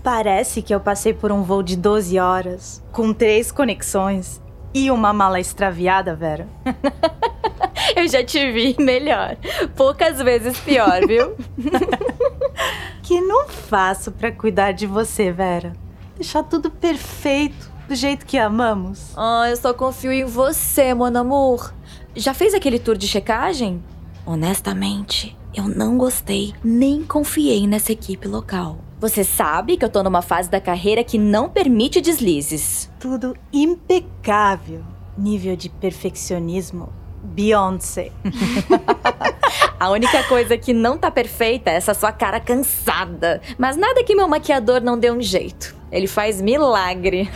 Parece 0.02 0.60
que 0.60 0.74
eu 0.74 0.78
passei 0.78 1.14
por 1.14 1.32
um 1.32 1.42
voo 1.42 1.62
de 1.62 1.74
12 1.74 2.18
horas, 2.18 2.82
com 2.92 3.14
três 3.14 3.50
conexões 3.50 4.42
e 4.74 4.90
uma 4.90 5.10
mala 5.14 5.40
extraviada, 5.40 6.14
Vera. 6.14 6.46
Eu 7.96 8.06
já 8.08 8.22
te 8.22 8.52
vi 8.52 8.76
melhor. 8.78 9.38
Poucas 9.74 10.20
vezes 10.20 10.60
pior, 10.60 11.00
viu? 11.06 11.34
que 13.02 13.22
não 13.22 13.48
faço 13.48 14.12
para 14.12 14.30
cuidar 14.30 14.72
de 14.72 14.86
você, 14.86 15.32
Vera? 15.32 15.72
Deixar 16.16 16.42
tudo 16.42 16.70
perfeito, 16.70 17.72
do 17.88 17.94
jeito 17.94 18.26
que 18.26 18.36
amamos. 18.36 19.14
Ah, 19.16 19.46
eu 19.48 19.56
só 19.56 19.72
confio 19.72 20.12
em 20.12 20.26
você, 20.26 20.92
mon 20.92 21.16
amour. 21.16 21.72
Já 22.14 22.34
fez 22.34 22.52
aquele 22.52 22.78
tour 22.78 22.98
de 22.98 23.08
checagem? 23.08 23.82
Honestamente, 24.26 25.39
eu 25.54 25.68
não 25.68 25.98
gostei 25.98 26.54
nem 26.62 27.02
confiei 27.02 27.66
nessa 27.66 27.92
equipe 27.92 28.28
local. 28.28 28.78
Você 29.00 29.24
sabe 29.24 29.76
que 29.76 29.84
eu 29.84 29.88
tô 29.88 30.02
numa 30.02 30.22
fase 30.22 30.50
da 30.50 30.60
carreira 30.60 31.02
que 31.02 31.18
não 31.18 31.48
permite 31.48 32.00
deslizes. 32.00 32.90
Tudo 33.00 33.34
impecável. 33.52 34.82
Nível 35.16 35.56
de 35.56 35.68
perfeccionismo 35.68 36.92
Beyoncé. 37.22 38.12
A 39.78 39.90
única 39.90 40.22
coisa 40.24 40.58
que 40.58 40.72
não 40.72 40.98
tá 40.98 41.10
perfeita 41.10 41.70
é 41.70 41.74
essa 41.74 41.94
sua 41.94 42.12
cara 42.12 42.38
cansada. 42.38 43.40
Mas 43.58 43.76
nada 43.76 44.04
que 44.04 44.14
meu 44.14 44.28
maquiador 44.28 44.80
não 44.80 44.98
dê 44.98 45.10
um 45.10 45.22
jeito. 45.22 45.74
Ele 45.90 46.06
faz 46.06 46.40
milagre. 46.40 47.30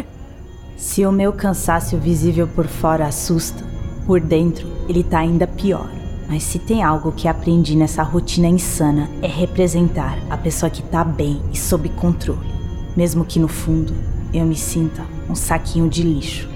Se 0.76 1.06
o 1.06 1.12
meu 1.12 1.32
cansaço 1.32 1.96
visível 1.96 2.46
por 2.46 2.66
fora 2.66 3.06
assusta, 3.06 3.64
por 4.06 4.20
dentro 4.20 4.66
ele 4.88 5.02
tá 5.02 5.20
ainda 5.20 5.46
pior. 5.46 6.01
Mas 6.32 6.44
se 6.44 6.58
tem 6.58 6.82
algo 6.82 7.12
que 7.12 7.28
aprendi 7.28 7.76
nessa 7.76 8.02
rotina 8.02 8.48
insana 8.48 9.06
é 9.20 9.26
representar 9.26 10.16
a 10.30 10.38
pessoa 10.38 10.70
que 10.70 10.82
tá 10.82 11.04
bem 11.04 11.42
e 11.52 11.58
sob 11.58 11.90
controle, 11.90 12.50
mesmo 12.96 13.22
que 13.22 13.38
no 13.38 13.48
fundo 13.48 13.92
eu 14.32 14.46
me 14.46 14.56
sinta 14.56 15.02
um 15.28 15.34
saquinho 15.34 15.90
de 15.90 16.02
lixo. 16.02 16.48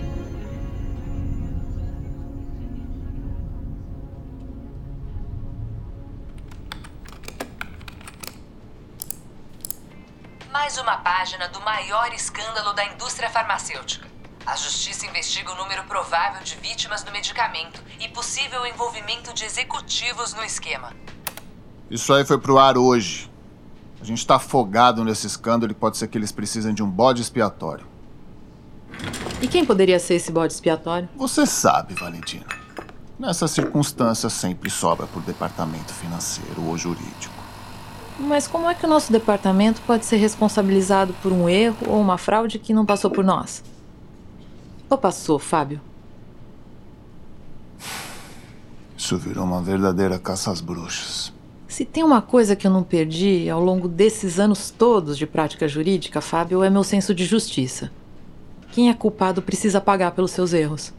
Mais 10.51 10.79
uma 10.79 10.97
página 10.97 11.49
do 11.49 11.61
maior 11.61 12.11
escândalo 12.15 12.73
da 12.73 12.83
indústria 12.87 13.29
farmacêutica. 13.29 14.16
A 14.47 14.55
justiça 14.55 15.05
investiga 15.05 15.51
o 15.51 15.57
número 15.57 15.83
provável 15.85 16.41
de 16.45 16.55
vítimas 16.63 17.03
do 17.03 17.11
medicamento 17.11 17.83
e 17.99 18.07
possível 18.07 18.65
envolvimento 18.65 19.35
de 19.35 19.45
executivos 19.45 20.35
no 20.35 20.45
esquema. 20.45 20.93
Isso 21.91 22.15
aí 22.15 22.25
foi 22.25 22.39
pro 22.39 22.57
ar 22.57 22.79
hoje. 22.79 23.29
A 24.01 24.05
gente 24.05 24.25
tá 24.25 24.37
afogado 24.37 25.03
nesse 25.03 25.27
escândalo 25.27 25.73
e 25.73 25.75
pode 25.75 25.97
ser 25.97 26.07
que 26.07 26.17
eles 26.17 26.31
precisem 26.31 26.73
de 26.73 26.81
um 26.81 26.89
bode 26.89 27.21
expiatório. 27.21 27.89
E 29.43 29.49
quem 29.49 29.65
poderia 29.65 29.99
ser 29.99 30.15
esse 30.15 30.31
bode 30.31 30.53
expiatório? 30.53 31.09
Você 31.17 31.45
sabe, 31.45 31.95
Valentina. 31.95 32.47
Nessas 33.19 33.51
circunstâncias 33.51 34.33
sempre 34.33 34.71
sobra 34.71 35.09
por 35.09 35.23
departamento 35.23 35.93
financeiro 35.93 36.65
ou 36.65 36.79
jurídico. 36.79 37.35
Mas 38.17 38.47
como 38.47 38.71
é 38.71 38.75
que 38.75 38.87
o 38.87 38.89
nosso 38.89 39.11
departamento 39.11 39.81
pode 39.83 40.05
ser 40.05 40.19
responsabilizado 40.19 41.13
por 41.15 41.33
um 41.33 41.49
erro 41.49 41.79
ou 41.89 42.01
uma 42.01 42.17
fraude 42.17 42.61
que 42.61 42.73
não 42.73 42.87
passou 42.87 43.11
por 43.11 43.25
nós? 43.25 43.65
Ou 44.89 44.97
passou, 44.97 45.39
Fábio? 45.39 45.81
Isso 48.97 49.17
virou 49.19 49.45
uma 49.45 49.61
verdadeira 49.61 50.19
caça 50.19 50.51
às 50.51 50.61
bruxas. 50.61 51.33
Se 51.69 51.85
tem 51.85 52.03
uma 52.03 52.23
coisa 52.23 52.57
que 52.57 52.67
eu 52.67 52.71
não 52.71 52.83
perdi 52.83 53.51
ao 53.51 53.63
longo 53.63 53.89
desses 53.89 54.39
anos 54.39 54.71
todos 54.71 55.19
de 55.19 55.27
prática 55.27 55.69
jurídica, 55.69 56.21
Fábio, 56.21 56.63
é 56.63 56.71
meu 56.71 56.83
senso 56.83 57.15
de 57.15 57.25
justiça. 57.25 57.91
Quem 58.73 58.89
é 58.89 58.95
culpado 58.95 59.43
precisa 59.43 59.81
pagar 59.81 60.13
pelos 60.13 60.31
seus 60.31 60.53
erros. 60.53 60.93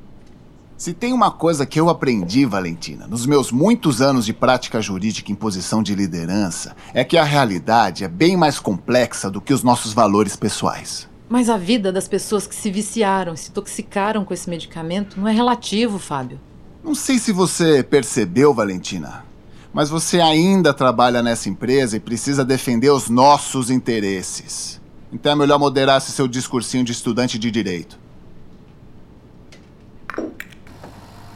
Se 0.78 0.94
tem 0.94 1.12
uma 1.12 1.32
coisa 1.32 1.66
que 1.66 1.80
eu 1.80 1.90
aprendi, 1.90 2.46
Valentina, 2.46 3.08
nos 3.08 3.26
meus 3.26 3.52
muitos 3.52 4.00
anos 4.00 4.26
de 4.26 4.34
prática 4.34 4.80
jurídica 4.80 5.32
em 5.32 5.36
posição 5.36 5.82
de 5.82 5.96
liderança, 5.96 6.76
é 6.94 7.04
que 7.04 7.18
a 7.18 7.24
realidade 7.24 8.04
é 8.04 8.08
bem 8.08 8.38
mais 8.38 8.60
complexa 8.60 9.32
do 9.32 9.42
que 9.42 9.54
os 9.54 9.64
nossos 9.64 9.94
valores 9.94 10.36
pessoais. 10.36 11.10
Mas 11.30 11.50
a 11.50 11.58
vida 11.58 11.92
das 11.92 12.08
pessoas 12.08 12.48
que 12.48 12.56
se 12.56 12.72
viciaram 12.72 13.36
se 13.36 13.50
intoxicaram 13.50 14.24
com 14.24 14.34
esse 14.34 14.50
medicamento 14.50 15.20
não 15.20 15.28
é 15.28 15.34
relativo, 15.34 16.00
Fábio. 16.00 16.40
Não 16.84 16.96
sei 16.96 17.20
se 17.20 17.34
você 17.34 17.84
percebeu, 17.84 18.54
Valentina, 18.54 19.26
Mas 19.74 19.90
você 19.90 20.22
ainda 20.22 20.74
trabalha 20.74 21.22
nessa 21.22 21.50
empresa 21.50 21.98
e 21.98 22.00
precisa 22.00 22.44
defender 22.44 22.90
os 22.90 23.10
nossos 23.10 23.70
interesses. 23.70 24.82
Então 25.12 25.34
é 25.34 25.36
melhor 25.36 25.60
moderar 25.60 25.98
esse 25.98 26.12
seu 26.12 26.28
discursinho 26.28 26.84
de 26.84 26.94
estudante 26.94 27.38
de 27.38 27.52
direito. 27.52 28.00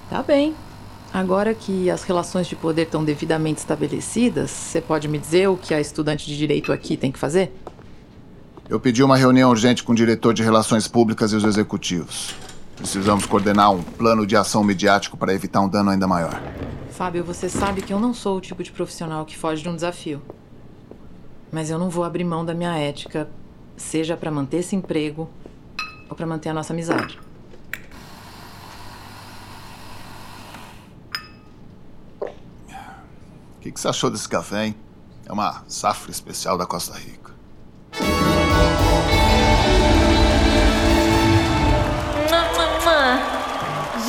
Tá 0.09 0.23
bem. 0.23 0.55
Agora 1.13 1.53
que 1.53 1.89
as 1.89 2.03
relações 2.03 2.47
de 2.47 2.55
poder 2.55 2.83
estão 2.83 3.03
devidamente 3.03 3.59
estabelecidas, 3.59 4.49
você 4.49 4.79
pode 4.79 5.07
me 5.07 5.17
dizer 5.17 5.47
o 5.49 5.57
que 5.57 5.73
a 5.73 5.79
estudante 5.79 6.25
de 6.25 6.37
direito 6.37 6.71
aqui 6.71 6.95
tem 6.95 7.11
que 7.11 7.19
fazer? 7.19 7.51
Eu 8.71 8.79
pedi 8.79 9.03
uma 9.03 9.17
reunião 9.17 9.49
urgente 9.49 9.83
com 9.83 9.91
o 9.91 9.95
diretor 9.95 10.33
de 10.33 10.41
Relações 10.41 10.87
Públicas 10.87 11.33
e 11.33 11.35
os 11.35 11.43
executivos. 11.43 12.33
Precisamos 12.77 13.25
coordenar 13.25 13.69
um 13.69 13.83
plano 13.83 14.25
de 14.25 14.37
ação 14.37 14.63
midiático 14.63 15.17
para 15.17 15.33
evitar 15.33 15.59
um 15.59 15.67
dano 15.67 15.89
ainda 15.89 16.07
maior. 16.07 16.41
Fábio, 16.89 17.21
você 17.21 17.49
sabe 17.49 17.81
que 17.81 17.91
eu 17.91 17.99
não 17.99 18.13
sou 18.13 18.37
o 18.37 18.39
tipo 18.39 18.63
de 18.63 18.71
profissional 18.71 19.25
que 19.25 19.37
foge 19.37 19.61
de 19.61 19.67
um 19.67 19.75
desafio. 19.75 20.21
Mas 21.51 21.69
eu 21.69 21.77
não 21.77 21.89
vou 21.89 22.05
abrir 22.05 22.23
mão 22.23 22.45
da 22.45 22.53
minha 22.53 22.73
ética, 22.77 23.27
seja 23.75 24.15
para 24.15 24.31
manter 24.31 24.59
esse 24.59 24.73
emprego 24.73 25.29
ou 26.09 26.15
para 26.15 26.25
manter 26.25 26.47
a 26.47 26.53
nossa 26.53 26.71
amizade. 26.71 27.19
O 32.21 33.59
que, 33.59 33.69
que 33.69 33.77
você 33.81 33.89
achou 33.89 34.09
desse 34.09 34.29
café, 34.29 34.67
hein? 34.67 34.75
É 35.25 35.33
uma 35.33 35.61
safra 35.67 36.09
especial 36.09 36.57
da 36.57 36.65
Costa 36.65 36.97
Rica. 36.97 37.20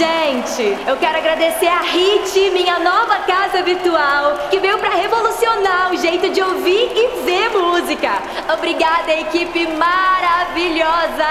Gente, 0.03 0.77
eu 0.85 0.97
quero 0.97 1.17
agradecer 1.17 1.69
a 1.69 1.81
HIT, 1.83 2.51
minha 2.51 2.81
nova 2.81 3.19
casa 3.19 3.63
virtual, 3.63 4.49
que 4.51 4.59
veio 4.59 4.77
para 4.79 4.97
revolucionar 4.97 5.93
o 5.93 5.97
jeito 5.97 6.29
de 6.31 6.43
ouvir 6.43 6.91
e 6.93 7.23
ver 7.25 7.51
música. 7.51 8.11
Obrigada, 8.53 9.13
equipe 9.13 9.65
maravilhosa. 9.69 11.25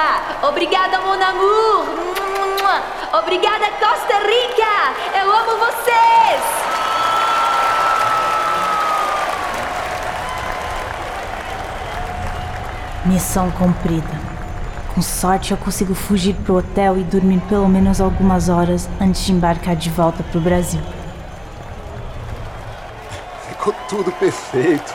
Obrigada, 0.48 1.02
Mon 1.02 1.22
Amour. 1.22 1.86
Obrigada, 3.20 3.66
Costa 3.72 4.20
Rica. 4.20 5.20
Eu 5.20 5.30
amo 5.30 5.58
vocês. 5.58 6.42
Missão 13.04 13.52
cumprida. 13.52 14.21
Com 14.94 15.02
sorte, 15.02 15.52
eu 15.52 15.58
consigo 15.58 15.96
fugir 15.96 16.36
pro 16.36 16.58
hotel 16.58 16.98
e 16.98 17.04
dormir 17.04 17.40
pelo 17.48 17.68
menos 17.70 18.02
algumas 18.02 18.50
horas 18.50 18.90
antes 19.00 19.24
de 19.26 19.32
embarcar 19.32 19.74
de 19.74 19.90
volta 19.90 20.22
pro 20.24 20.42
Brasil. 20.42 20.82
Ficou 23.48 23.74
tudo 23.88 24.12
perfeito. 24.12 24.94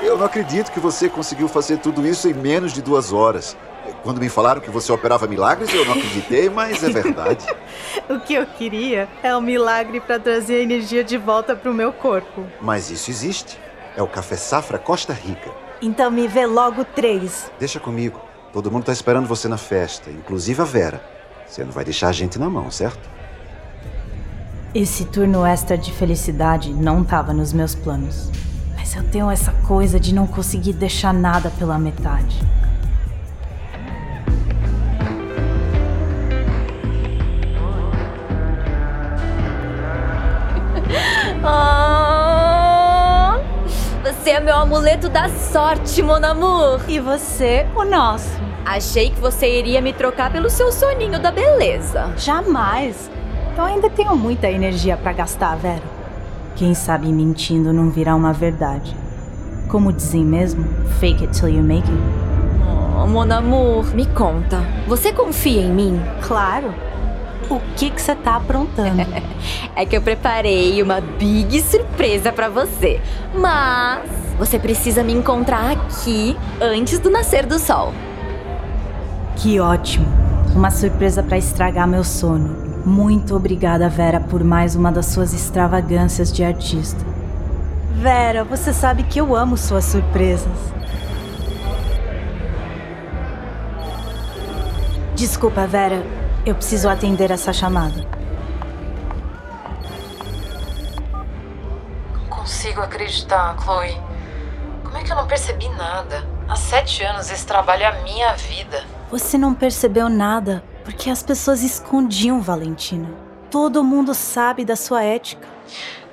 Eu 0.00 0.18
não 0.18 0.26
acredito 0.26 0.70
que 0.70 0.78
você 0.78 1.08
conseguiu 1.08 1.48
fazer 1.48 1.78
tudo 1.78 2.06
isso 2.06 2.28
em 2.28 2.34
menos 2.34 2.74
de 2.74 2.82
duas 2.82 3.10
horas. 3.10 3.56
Quando 4.02 4.20
me 4.20 4.28
falaram 4.28 4.60
que 4.60 4.70
você 4.70 4.92
operava 4.92 5.26
milagres, 5.26 5.72
eu 5.72 5.84
não 5.86 5.94
acreditei, 5.94 6.50
mas 6.50 6.84
é 6.84 6.90
verdade. 6.90 7.46
o 8.08 8.20
que 8.20 8.34
eu 8.34 8.44
queria 8.44 9.08
é 9.22 9.34
um 9.34 9.40
milagre 9.40 9.98
para 9.98 10.20
trazer 10.20 10.56
a 10.56 10.62
energia 10.62 11.02
de 11.02 11.16
volta 11.16 11.56
pro 11.56 11.72
meu 11.72 11.90
corpo. 11.90 12.44
Mas 12.60 12.90
isso 12.90 13.10
existe. 13.10 13.58
É 13.96 14.02
o 14.02 14.06
Café 14.06 14.36
Safra 14.36 14.78
Costa 14.78 15.14
Rica. 15.14 15.50
Então 15.80 16.10
me 16.10 16.28
vê 16.28 16.44
logo 16.44 16.84
três. 16.84 17.50
Deixa 17.58 17.80
comigo. 17.80 18.27
Todo 18.52 18.70
mundo 18.70 18.84
tá 18.84 18.92
esperando 18.92 19.26
você 19.26 19.46
na 19.46 19.58
festa, 19.58 20.10
inclusive 20.10 20.62
a 20.62 20.64
Vera. 20.64 21.02
Você 21.46 21.64
não 21.64 21.70
vai 21.70 21.84
deixar 21.84 22.08
a 22.08 22.12
gente 22.12 22.38
na 22.38 22.48
mão, 22.48 22.70
certo? 22.70 23.08
Esse 24.74 25.04
turno 25.04 25.44
extra 25.44 25.76
de 25.76 25.92
felicidade 25.92 26.72
não 26.72 27.04
tava 27.04 27.32
nos 27.32 27.52
meus 27.52 27.74
planos. 27.74 28.30
Mas 28.74 28.94
eu 28.94 29.04
tenho 29.04 29.30
essa 29.30 29.52
coisa 29.66 30.00
de 30.00 30.14
não 30.14 30.26
conseguir 30.26 30.72
deixar 30.72 31.12
nada 31.12 31.50
pela 31.50 31.78
metade. 31.78 32.38
Oh, 41.44 41.94
você 44.28 44.32
é 44.32 44.40
meu 44.40 44.56
amuleto 44.56 45.08
da 45.08 45.26
sorte, 45.30 46.02
mon 46.02 46.22
amour. 46.22 46.82
E 46.86 47.00
você, 47.00 47.66
o 47.74 47.82
nosso. 47.82 48.28
Achei 48.62 49.08
que 49.08 49.18
você 49.18 49.58
iria 49.58 49.80
me 49.80 49.90
trocar 49.94 50.30
pelo 50.30 50.50
seu 50.50 50.70
soninho 50.70 51.18
da 51.18 51.30
beleza. 51.30 52.12
Jamais. 52.14 53.10
Eu 53.56 53.64
ainda 53.64 53.88
tenho 53.88 54.14
muita 54.14 54.50
energia 54.50 54.98
para 54.98 55.14
gastar, 55.14 55.56
Vera. 55.56 55.82
Quem 56.56 56.74
sabe 56.74 57.10
mentindo 57.10 57.72
não 57.72 57.88
virá 57.88 58.14
uma 58.14 58.34
verdade. 58.34 58.94
Como 59.66 59.94
dizem 59.94 60.26
mesmo, 60.26 60.62
fake 61.00 61.24
it 61.24 61.32
till 61.32 61.48
you 61.48 61.62
make 61.62 61.90
it. 61.90 62.02
Oh, 63.02 63.06
mon 63.06 63.32
amour, 63.32 63.94
me 63.94 64.04
conta. 64.08 64.60
Você 64.86 65.10
confia 65.10 65.62
em 65.62 65.72
mim? 65.72 66.02
Claro. 66.20 66.74
O 67.50 67.60
que 67.76 67.90
que 67.90 68.00
você 68.00 68.14
tá 68.14 68.36
aprontando? 68.36 69.06
é 69.74 69.86
que 69.86 69.96
eu 69.96 70.02
preparei 70.02 70.82
uma 70.82 71.00
big 71.00 71.60
surpresa 71.62 72.32
para 72.32 72.48
você. 72.48 73.00
Mas 73.34 74.02
você 74.38 74.58
precisa 74.58 75.02
me 75.02 75.12
encontrar 75.12 75.72
aqui 75.72 76.36
antes 76.60 76.98
do 76.98 77.10
nascer 77.10 77.46
do 77.46 77.58
sol. 77.58 77.92
Que 79.36 79.60
ótimo! 79.60 80.06
Uma 80.54 80.70
surpresa 80.70 81.22
para 81.22 81.38
estragar 81.38 81.86
meu 81.86 82.02
sono. 82.02 82.68
Muito 82.84 83.36
obrigada, 83.36 83.88
Vera, 83.88 84.18
por 84.18 84.42
mais 84.42 84.74
uma 84.74 84.90
das 84.90 85.06
suas 85.06 85.32
extravagâncias 85.32 86.32
de 86.32 86.42
artista. 86.42 87.04
Vera, 87.92 88.44
você 88.44 88.72
sabe 88.72 89.02
que 89.02 89.20
eu 89.20 89.34
amo 89.34 89.56
suas 89.56 89.84
surpresas. 89.84 90.72
Desculpa, 95.14 95.66
Vera. 95.66 96.02
Eu 96.46 96.54
preciso 96.54 96.88
atender 96.88 97.30
essa 97.30 97.52
chamada. 97.52 98.06
Não 102.12 102.26
consigo 102.28 102.80
acreditar, 102.80 103.56
Chloe. 103.62 104.00
Como 104.82 104.96
é 104.96 105.04
que 105.04 105.12
eu 105.12 105.16
não 105.16 105.26
percebi 105.26 105.68
nada? 105.70 106.26
Há 106.48 106.56
sete 106.56 107.02
anos 107.02 107.30
esse 107.30 107.46
trabalho 107.46 107.82
é 107.82 107.86
a 107.86 108.02
minha 108.02 108.32
vida. 108.34 108.84
Você 109.10 109.36
não 109.36 109.54
percebeu 109.54 110.08
nada 110.08 110.64
porque 110.84 111.10
as 111.10 111.22
pessoas 111.22 111.62
escondiam 111.62 112.40
Valentina. 112.40 113.10
Todo 113.50 113.84
mundo 113.84 114.14
sabe 114.14 114.64
da 114.64 114.76
sua 114.76 115.02
ética. 115.02 115.46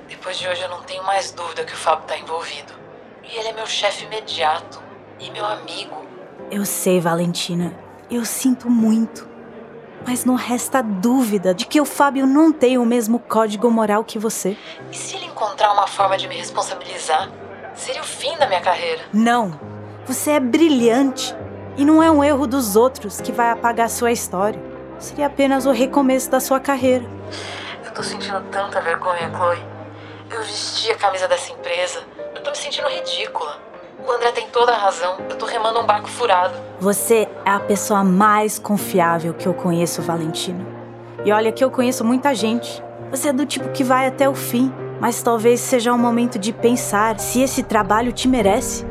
Depois 0.08 0.38
de 0.38 0.46
hoje 0.46 0.60
eu 0.62 0.68
não 0.68 0.82
tenho 0.82 1.02
mais 1.04 1.30
dúvida 1.30 1.64
que 1.64 1.72
o 1.72 1.76
Fábio 1.76 2.02
está 2.02 2.18
envolvido. 2.18 2.72
E 3.24 3.38
ele 3.38 3.48
é 3.48 3.52
meu 3.52 3.66
chefe 3.66 4.04
imediato 4.04 4.82
e 5.18 5.30
meu 5.30 5.44
amigo. 5.44 6.04
Eu 6.50 6.64
sei, 6.64 7.00
Valentina. 7.00 7.72
Eu 8.10 8.24
sinto 8.24 8.68
muito. 8.68 9.26
Mas 10.06 10.24
não 10.24 10.36
resta 10.36 10.82
dúvida 10.82 11.52
de 11.52 11.66
que 11.66 11.80
o 11.80 11.84
Fábio 11.84 12.26
não 12.26 12.52
tem 12.52 12.78
o 12.78 12.86
mesmo 12.86 13.18
código 13.18 13.68
moral 13.70 14.04
que 14.04 14.18
você. 14.18 14.56
E 14.92 14.96
se 14.96 15.16
ele 15.16 15.26
encontrar 15.26 15.72
uma 15.72 15.86
forma 15.88 16.16
de 16.16 16.28
me 16.28 16.36
responsabilizar? 16.36 17.28
Seria 17.74 18.00
o 18.00 18.04
fim 18.04 18.36
da 18.38 18.46
minha 18.46 18.60
carreira. 18.60 19.02
Não. 19.12 19.58
Você 20.06 20.30
é 20.30 20.40
brilhante. 20.40 21.34
E 21.76 21.84
não 21.84 22.02
é 22.02 22.10
um 22.10 22.22
erro 22.22 22.46
dos 22.46 22.76
outros 22.76 23.20
que 23.20 23.32
vai 23.32 23.50
apagar 23.50 23.90
sua 23.90 24.12
história. 24.12 24.62
Seria 24.98 25.26
apenas 25.26 25.66
o 25.66 25.72
recomeço 25.72 26.30
da 26.30 26.38
sua 26.38 26.60
carreira. 26.60 27.04
Eu 27.84 27.92
tô 27.92 28.02
sentindo 28.02 28.40
tanta 28.50 28.80
vergonha, 28.80 29.28
Chloe. 29.34 29.58
Eu 30.30 30.40
vesti 30.42 30.90
a 30.92 30.96
camisa 30.96 31.26
dessa 31.26 31.52
empresa. 31.52 32.02
Eu 32.34 32.42
tô 32.42 32.50
me 32.50 32.56
sentindo 32.56 32.88
ridícula. 32.88 33.60
O 33.98 34.10
André 34.10 34.32
tem 34.32 34.46
toda 34.48 34.72
a 34.72 34.78
razão. 34.78 35.16
Eu 35.28 35.36
tô 35.36 35.46
remando 35.46 35.80
um 35.80 35.86
barco 35.86 36.08
furado. 36.08 36.54
Você 36.80 37.28
é 37.44 37.50
a 37.50 37.60
pessoa 37.60 38.04
mais 38.04 38.58
confiável 38.58 39.32
que 39.32 39.46
eu 39.46 39.54
conheço, 39.54 40.02
Valentina. 40.02 40.64
E 41.24 41.32
olha 41.32 41.50
que 41.50 41.64
eu 41.64 41.70
conheço 41.70 42.04
muita 42.04 42.34
gente. 42.34 42.82
Você 43.10 43.28
é 43.28 43.32
do 43.32 43.46
tipo 43.46 43.70
que 43.70 43.82
vai 43.82 44.06
até 44.06 44.28
o 44.28 44.34
fim, 44.34 44.72
mas 45.00 45.22
talvez 45.22 45.60
seja 45.60 45.92
o 45.92 45.98
momento 45.98 46.38
de 46.38 46.52
pensar 46.52 47.18
se 47.18 47.40
esse 47.40 47.62
trabalho 47.62 48.12
te 48.12 48.28
merece. 48.28 48.84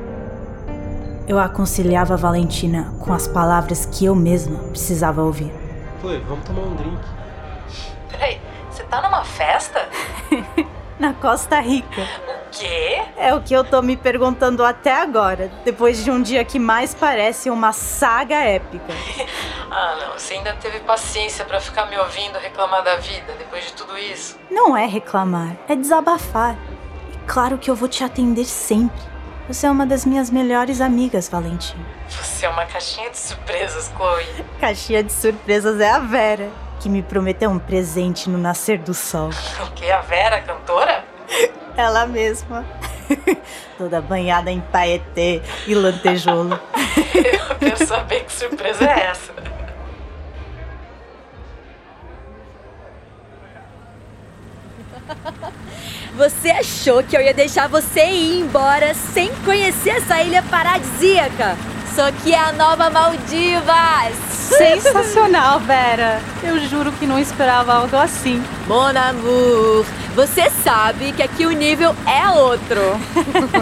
Eu 1.28 1.40
aconselhava 1.40 2.14
a 2.14 2.18
Valentina 2.18 2.94
com 3.00 3.14
as 3.14 3.28
palavras 3.28 3.86
que 3.86 4.06
eu 4.06 4.16
mesma 4.16 4.60
precisava 4.70 5.22
ouvir. 5.22 5.52
Chloe, 6.02 6.20
vamos 6.28 6.46
tomar 6.46 6.62
um 6.62 6.76
drink. 6.76 6.98
Peraí, 8.12 8.40
você 8.70 8.84
tá 8.84 9.02
numa 9.02 9.24
festa? 9.24 9.88
Na 11.00 11.14
Costa 11.14 11.60
Rica. 11.60 12.02
O 12.56 12.58
quê? 12.58 13.04
É 13.18 13.34
o 13.34 13.42
que 13.42 13.54
eu 13.54 13.66
tô 13.66 13.82
me 13.82 13.98
perguntando 13.98 14.64
até 14.64 14.94
agora, 15.02 15.52
depois 15.66 16.02
de 16.02 16.10
um 16.10 16.22
dia 16.22 16.46
que 16.46 16.58
mais 16.58 16.96
parece 16.96 17.50
uma 17.50 17.74
saga 17.74 18.36
épica. 18.36 18.94
ah, 19.70 19.98
não, 20.00 20.14
você 20.14 20.36
ainda 20.36 20.54
teve 20.54 20.80
paciência 20.80 21.44
para 21.44 21.60
ficar 21.60 21.86
me 21.88 21.98
ouvindo 21.98 22.40
reclamar 22.40 22.82
da 22.82 22.96
vida 22.96 23.34
depois 23.38 23.66
de 23.66 23.74
tudo 23.74 23.98
isso? 23.98 24.40
Não 24.50 24.76
é 24.76 24.86
reclamar, 24.86 25.58
é 25.68 25.76
desabafar. 25.76 26.56
E 27.14 27.18
claro 27.28 27.58
que 27.58 27.70
eu 27.70 27.76
vou 27.76 27.90
te 27.90 28.06
atender 28.06 28.46
sempre. 28.46 29.04
Você 29.50 29.68
é 29.68 29.70
uma 29.70 29.86
das 29.86 30.06
minhas 30.06 30.30
melhores 30.30 30.80
amigas, 30.80 31.28
Valentina. 31.28 31.86
Você 32.08 32.46
é 32.46 32.50
uma 32.50 32.66
caixinha 32.66 33.10
de 33.10 33.18
surpresas, 33.18 33.92
Chloe. 33.98 34.26
Caixinha 34.62 35.04
de 35.04 35.12
surpresas 35.12 35.82
é 35.82 35.92
a 35.92 36.00
Vera, 36.00 36.50
que 36.80 36.88
me 36.88 37.04
prometeu 37.04 37.50
um 37.50 37.60
presente 37.60 38.30
no 38.30 38.38
nascer 38.38 38.78
do 38.78 38.94
sol. 38.94 39.30
O 39.62 39.72
que? 39.72 39.92
A 39.92 40.00
Vera, 40.00 40.40
cantora? 40.40 41.04
Ela 41.78 42.06
mesma. 42.06 42.66
Toda 43.78 44.02
banhada 44.02 44.52
em 44.52 44.62
paetê 44.62 45.42
e 45.68 45.76
lantejoulo. 45.76 46.60
Eu 47.14 47.56
quero 47.56 47.86
saber 47.86 48.24
que 48.24 48.32
surpresa 48.32 48.86
é 48.86 49.08
essa. 49.08 49.34
Você 56.16 56.50
achou 56.50 57.04
que 57.04 57.16
eu 57.16 57.22
ia 57.22 57.34
deixar 57.34 57.68
você 57.68 58.06
ir 58.06 58.40
embora 58.40 58.94
sem 58.94 59.34
conhecer 59.44 59.98
essa 59.98 60.22
ilha 60.22 60.42
paradisíaca? 60.44 61.58
Só 61.96 62.12
que 62.12 62.34
é 62.34 62.40
a 62.40 62.52
nova 62.52 62.90
Maldivas! 62.90 64.18
Sensacional, 64.30 65.62
Vera! 65.62 66.22
Eu 66.44 66.60
juro 66.68 66.92
que 66.92 67.08
não 67.08 67.18
esperava 67.18 67.74
algo 67.74 67.96
assim. 67.96 68.44
Mon 68.68 68.90
amour, 68.90 69.86
você 70.14 70.50
sabe 70.50 71.14
que 71.14 71.24
aqui 71.24 71.46
o 71.46 71.52
nível 71.52 71.96
é 72.06 72.30
outro. 72.30 72.82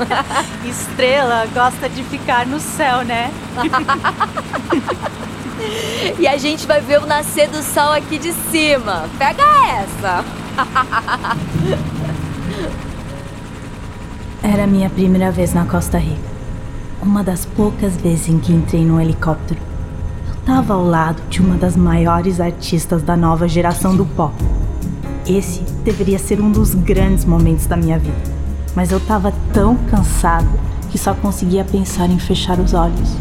Estrela 0.68 1.46
gosta 1.54 1.88
de 1.88 2.04
ficar 2.04 2.48
no 2.48 2.60
céu, 2.60 3.04
né? 3.04 3.32
e 6.18 6.28
a 6.28 6.36
gente 6.36 6.66
vai 6.66 6.82
ver 6.82 7.04
o 7.04 7.06
nascer 7.06 7.48
do 7.50 7.62
sol 7.62 7.92
aqui 7.92 8.18
de 8.18 8.34
cima. 8.34 9.08
Pega 9.20 9.44
essa! 9.80 10.26
Era 14.42 14.66
minha 14.66 14.90
primeira 14.90 15.32
vez 15.32 15.54
na 15.54 15.66
Costa 15.66 16.00
Rica. 16.00 16.33
Uma 17.04 17.22
das 17.22 17.44
poucas 17.46 17.98
vezes 17.98 18.30
em 18.30 18.40
que 18.40 18.54
entrei 18.54 18.86
num 18.86 19.00
helicóptero. 19.00 19.60
Eu 20.26 20.36
estava 20.36 20.74
ao 20.74 20.86
lado 20.86 21.22
de 21.30 21.42
uma 21.42 21.58
das 21.58 21.76
maiores 21.76 22.40
artistas 22.40 23.04
da 23.04 23.18
nova 23.18 23.46
geração 23.46 23.94
do 23.94 24.06
pop. 24.06 24.34
Esse 25.28 25.64
deveria 25.84 26.18
ser 26.18 26.40
um 26.40 26.50
dos 26.50 26.74
grandes 26.74 27.26
momentos 27.26 27.66
da 27.66 27.76
minha 27.76 28.00
vida. 28.00 28.16
Mas 28.74 28.90
eu 28.90 29.00
estava 29.00 29.34
tão 29.52 29.76
cansado 29.92 30.48
que 30.92 30.98
só 30.98 31.14
conseguia 31.14 31.66
pensar 31.66 32.10
em 32.10 32.18
fechar 32.18 32.58
os 32.58 32.74
olhos. 32.74 33.18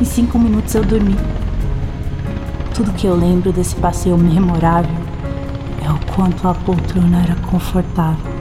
Em 0.00 0.04
cinco 0.04 0.38
minutos 0.38 0.74
eu 0.74 0.82
dormi. 0.82 1.16
Tudo 2.74 2.94
que 2.94 3.06
eu 3.06 3.14
lembro 3.14 3.52
desse 3.52 3.76
passeio 3.76 4.16
memorável 4.16 4.96
é 5.84 5.90
o 5.90 6.14
quanto 6.14 6.48
a 6.48 6.54
poltrona 6.54 7.22
era 7.22 7.36
confortável. 7.36 8.33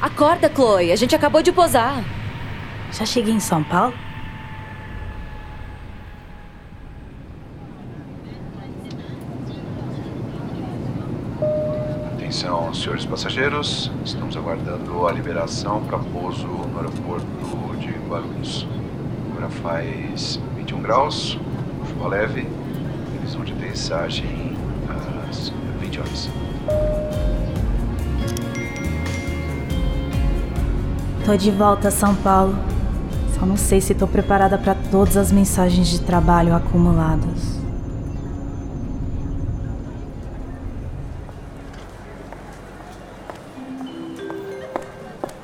Acorda, 0.00 0.48
Chloe. 0.48 0.92
A 0.92 0.96
gente 0.96 1.14
acabou 1.14 1.42
de 1.42 1.50
posar. 1.50 2.04
Já 2.92 3.04
cheguei 3.04 3.34
em 3.34 3.40
São 3.40 3.64
Paulo? 3.64 3.92
Atenção, 12.14 12.72
senhores 12.72 13.04
passageiros. 13.04 13.90
Estamos 14.04 14.36
aguardando 14.36 15.06
a 15.06 15.12
liberação 15.12 15.82
para 15.84 15.98
pouso 15.98 16.46
no 16.46 16.76
aeroporto 16.76 17.26
de 17.80 17.90
Guarulhos. 18.08 18.66
Agora 19.32 19.50
faz 19.50 20.40
21 20.56 20.80
graus, 20.80 21.38
chuva 21.88 22.08
leve, 22.08 22.46
previsão 23.10 23.44
de 23.44 23.52
aterrissagem 23.52 24.56
às 25.28 25.52
20 25.80 26.00
horas. 26.00 26.30
Tô 31.28 31.36
de 31.36 31.50
volta 31.50 31.88
a 31.88 31.90
São 31.90 32.14
Paulo. 32.14 32.54
Só 33.38 33.44
não 33.44 33.54
sei 33.54 33.82
se 33.82 33.94
tô 33.94 34.06
preparada 34.06 34.56
para 34.56 34.74
todas 34.74 35.14
as 35.14 35.30
mensagens 35.30 35.86
de 35.86 36.00
trabalho 36.00 36.56
acumuladas. 36.56 37.60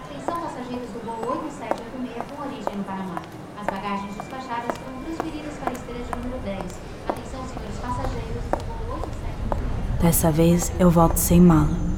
Atenção 0.09 0.41
passageiros 0.41 0.89
do 0.89 1.05
voo 1.05 1.43
8786 1.45 2.25
com 2.35 2.43
origem 2.43 2.77
no 2.79 2.85
Panamá. 2.85 3.21
As 3.61 3.67
bagagens 3.67 4.17
despachadas 4.17 4.79
foram 4.79 5.03
transferidas 5.05 5.53
para 5.61 5.69
a 5.69 5.73
esteira 5.75 6.01
de 6.03 6.11
número 6.17 6.43
10. 6.47 6.61
Atenção, 7.09 7.45
senhores 7.47 7.77
passageiros 7.83 8.45
do 8.51 8.89
voo 8.89 9.01
8786. 9.03 10.01
Dessa 10.01 10.33
vez 10.33 10.73
eu 10.79 10.91
volto 10.91 11.19
sem 11.19 11.43
mala. 11.43 11.94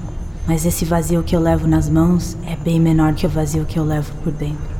Mas 0.47 0.65
esse 0.65 0.85
vazio 0.85 1.23
que 1.23 1.35
eu 1.35 1.41
levo 1.41 1.67
nas 1.67 1.89
mãos 1.89 2.37
é 2.47 2.55
bem 2.55 2.79
menor 2.79 3.15
que 3.15 3.27
o 3.27 3.29
vazio 3.29 3.65
que 3.65 3.79
eu 3.79 3.85
levo 3.85 4.13
por 4.23 4.33
dentro. 4.33 4.76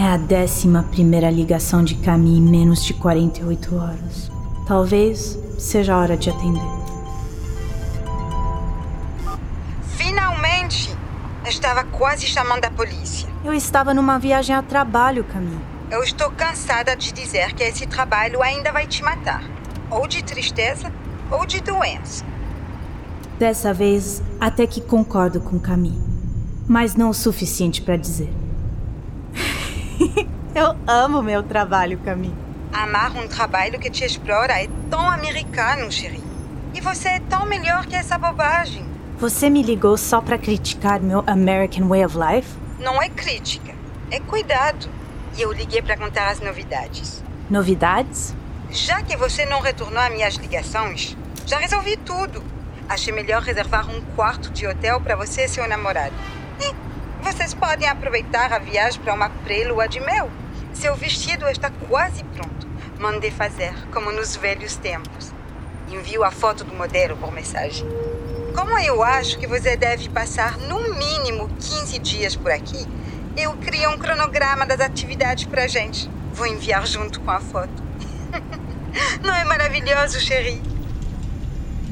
É 0.00 0.06
a 0.06 0.16
décima 0.16 0.82
primeira 0.84 1.30
ligação 1.30 1.84
de 1.84 1.94
Camille 1.96 2.38
em 2.38 2.40
menos 2.40 2.82
de 2.86 2.94
48 2.94 3.76
horas. 3.76 4.32
Talvez 4.66 5.38
seja 5.58 5.92
a 5.92 5.98
hora 5.98 6.16
de 6.16 6.30
atender. 6.30 6.62
Finalmente! 9.98 10.96
Estava 11.44 11.84
quase 11.84 12.26
chamando 12.26 12.64
a 12.64 12.70
polícia. 12.70 13.28
Eu 13.44 13.52
estava 13.52 13.92
numa 13.92 14.18
viagem 14.18 14.56
a 14.56 14.62
trabalho, 14.62 15.22
Camille. 15.22 15.60
Eu 15.90 16.02
estou 16.02 16.30
cansada 16.30 16.96
de 16.96 17.12
dizer 17.12 17.52
que 17.52 17.62
esse 17.62 17.86
trabalho 17.86 18.42
ainda 18.42 18.72
vai 18.72 18.86
te 18.86 19.02
matar. 19.02 19.44
Ou 19.90 20.08
de 20.08 20.24
tristeza, 20.24 20.90
ou 21.30 21.44
de 21.44 21.60
doença. 21.60 22.24
Dessa 23.38 23.74
vez, 23.74 24.22
até 24.40 24.66
que 24.66 24.80
concordo 24.80 25.42
com 25.42 25.60
Camille. 25.60 26.00
Mas 26.66 26.94
não 26.94 27.10
o 27.10 27.14
suficiente 27.14 27.82
para 27.82 27.98
dizer. 27.98 28.39
Eu 30.54 30.76
amo 30.86 31.22
meu 31.22 31.42
trabalho, 31.42 31.98
Camille. 31.98 32.34
Amar 32.72 33.16
um 33.16 33.28
trabalho 33.28 33.78
que 33.78 33.90
te 33.90 34.04
explora 34.04 34.62
é 34.62 34.68
tão 34.88 35.10
americano, 35.10 35.90
Sherry. 35.90 36.22
E 36.74 36.80
você 36.80 37.08
é 37.08 37.20
tão 37.20 37.46
melhor 37.46 37.86
que 37.86 37.96
essa 37.96 38.16
bobagem. 38.16 38.84
Você 39.18 39.50
me 39.50 39.62
ligou 39.62 39.96
só 39.96 40.20
para 40.20 40.38
criticar 40.38 41.00
meu 41.00 41.22
American 41.26 41.88
Way 41.88 42.06
of 42.06 42.16
Life? 42.16 42.48
Não 42.78 43.02
é 43.02 43.08
crítica, 43.08 43.74
é 44.10 44.18
cuidado. 44.20 44.88
E 45.36 45.42
eu 45.42 45.52
liguei 45.52 45.82
para 45.82 45.96
contar 45.96 46.28
as 46.28 46.40
novidades. 46.40 47.22
Novidades? 47.48 48.34
Já 48.70 49.02
que 49.02 49.16
você 49.16 49.44
não 49.44 49.60
retornou 49.60 50.00
às 50.00 50.10
minhas 50.12 50.34
ligações, 50.36 51.16
já 51.46 51.58
resolvi 51.58 51.96
tudo. 51.96 52.42
Achei 52.88 53.12
melhor 53.12 53.42
reservar 53.42 53.88
um 53.90 54.00
quarto 54.16 54.50
de 54.50 54.66
hotel 54.66 55.00
para 55.00 55.16
você 55.16 55.44
e 55.44 55.48
seu 55.48 55.68
namorado. 55.68 56.14
E 56.60 56.89
vocês 57.20 57.54
podem 57.54 57.88
aproveitar 57.88 58.52
a 58.52 58.58
viagem 58.58 59.00
para 59.00 59.14
uma 59.14 59.28
pré-lua 59.28 59.86
de 59.86 60.00
mel. 60.00 60.30
Seu 60.72 60.94
vestido 60.94 61.48
está 61.48 61.70
quase 61.88 62.24
pronto. 62.24 62.66
Mandei 62.98 63.30
fazer, 63.30 63.72
como 63.92 64.10
nos 64.12 64.36
velhos 64.36 64.76
tempos. 64.76 65.32
Envio 65.90 66.24
a 66.24 66.30
foto 66.30 66.64
do 66.64 66.74
modelo 66.74 67.16
por 67.16 67.32
mensagem. 67.32 67.86
Como 68.54 68.78
eu 68.78 69.02
acho 69.02 69.38
que 69.38 69.46
você 69.46 69.76
deve 69.76 70.08
passar 70.08 70.58
no 70.58 70.94
mínimo 70.94 71.48
15 71.60 71.98
dias 71.98 72.36
por 72.36 72.50
aqui, 72.50 72.86
eu 73.36 73.52
criei 73.54 73.86
um 73.86 73.98
cronograma 73.98 74.66
das 74.66 74.80
atividades 74.80 75.44
pra 75.44 75.66
gente. 75.66 76.10
Vou 76.32 76.46
enviar 76.46 76.86
junto 76.86 77.20
com 77.20 77.30
a 77.30 77.40
foto. 77.40 77.82
Não 79.22 79.34
é 79.34 79.44
maravilhoso, 79.44 80.20
Cherie? 80.20 80.60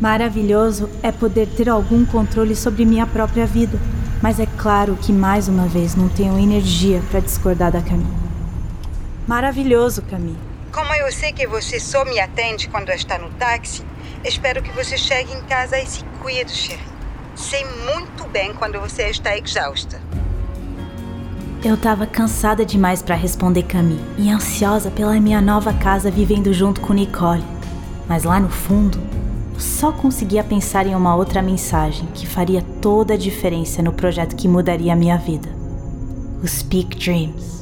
Maravilhoso 0.01 0.91
é 1.03 1.11
poder 1.11 1.49
ter 1.49 1.69
algum 1.69 2.05
controle 2.05 2.55
sobre 2.55 2.85
minha 2.85 3.07
própria 3.07 3.47
vida. 3.47 3.79
Mas 4.23 4.41
é 4.41 4.47
claro 4.47 4.97
que 4.97 5.13
mais 5.13 5.49
uma 5.49 5.67
vez 5.67 5.95
não 5.95 6.09
tenho 6.09 6.39
energia 6.39 7.01
para 7.11 7.21
discordar 7.21 7.71
da 7.71 7.81
Camille. 7.81 8.29
Maravilhoso, 9.27 10.03
Camille. 10.03 10.39
Como 10.73 10.93
eu 10.95 11.11
sei 11.13 11.33
que 11.33 11.47
você 11.47 11.79
só 11.79 12.05
me 12.05 12.19
atende 12.19 12.69
quando 12.69 12.91
está 12.91 13.19
no 13.19 13.31
táxi, 13.31 13.83
espero 14.25 14.63
que 14.63 14.73
você 14.73 14.97
chegue 14.97 15.33
em 15.33 15.43
casa 15.43 15.79
e 15.79 15.87
se 15.87 16.05
cuide, 16.21 16.53
Cherie. 16.53 16.83
Sei 17.35 17.65
muito 17.65 18.27
bem 18.29 18.53
quando 18.53 18.81
você 18.81 19.05
está 19.05 19.37
exausta. 19.37 20.01
Eu 21.65 21.77
tava 21.77 22.07
cansada 22.07 22.65
demais 22.65 23.03
para 23.03 23.15
responder 23.15 23.65
Camille 23.65 24.05
e 24.17 24.31
ansiosa 24.31 24.91
pela 24.91 25.19
minha 25.21 25.41
nova 25.41 25.73
casa 25.73 26.11
vivendo 26.11 26.53
junto 26.53 26.81
com 26.81 26.93
Nicole. 26.93 27.45
Mas 28.09 28.25
lá 28.25 28.41
no 28.41 28.49
fundo, 28.49 28.99
só 29.59 29.93
conseguia 29.93 30.45
pensar 30.45 30.87
em 30.87 30.95
uma 30.95 31.15
outra 31.15 31.43
mensagem 31.43 32.07
que 32.15 32.27
faria 32.27 32.63
toda 32.81 33.15
a 33.15 33.17
diferença 33.17 33.83
no 33.83 33.93
projeto 33.93 34.37
que 34.37 34.49
mudaria 34.49 34.93
a 34.93 34.97
minha 34.97 35.17
vida. 35.17 35.49
O 36.43 36.47
Speak 36.47 36.97
Dreams. 36.97 37.59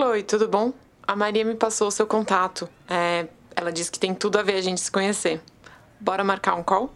Chloe, 0.00 0.22
tudo 0.22 0.48
bom? 0.48 0.72
A 1.06 1.14
Maria 1.14 1.44
me 1.44 1.54
passou 1.54 1.88
o 1.88 1.90
seu 1.90 2.06
contato. 2.06 2.68
É, 2.88 3.26
ela 3.54 3.70
disse 3.70 3.90
que 3.90 3.98
tem 3.98 4.14
tudo 4.14 4.38
a 4.38 4.42
ver 4.42 4.54
a 4.54 4.60
gente 4.62 4.80
se 4.80 4.90
conhecer. 4.90 5.42
Bora 6.00 6.24
marcar 6.24 6.54
um 6.54 6.62
call? 6.62 6.90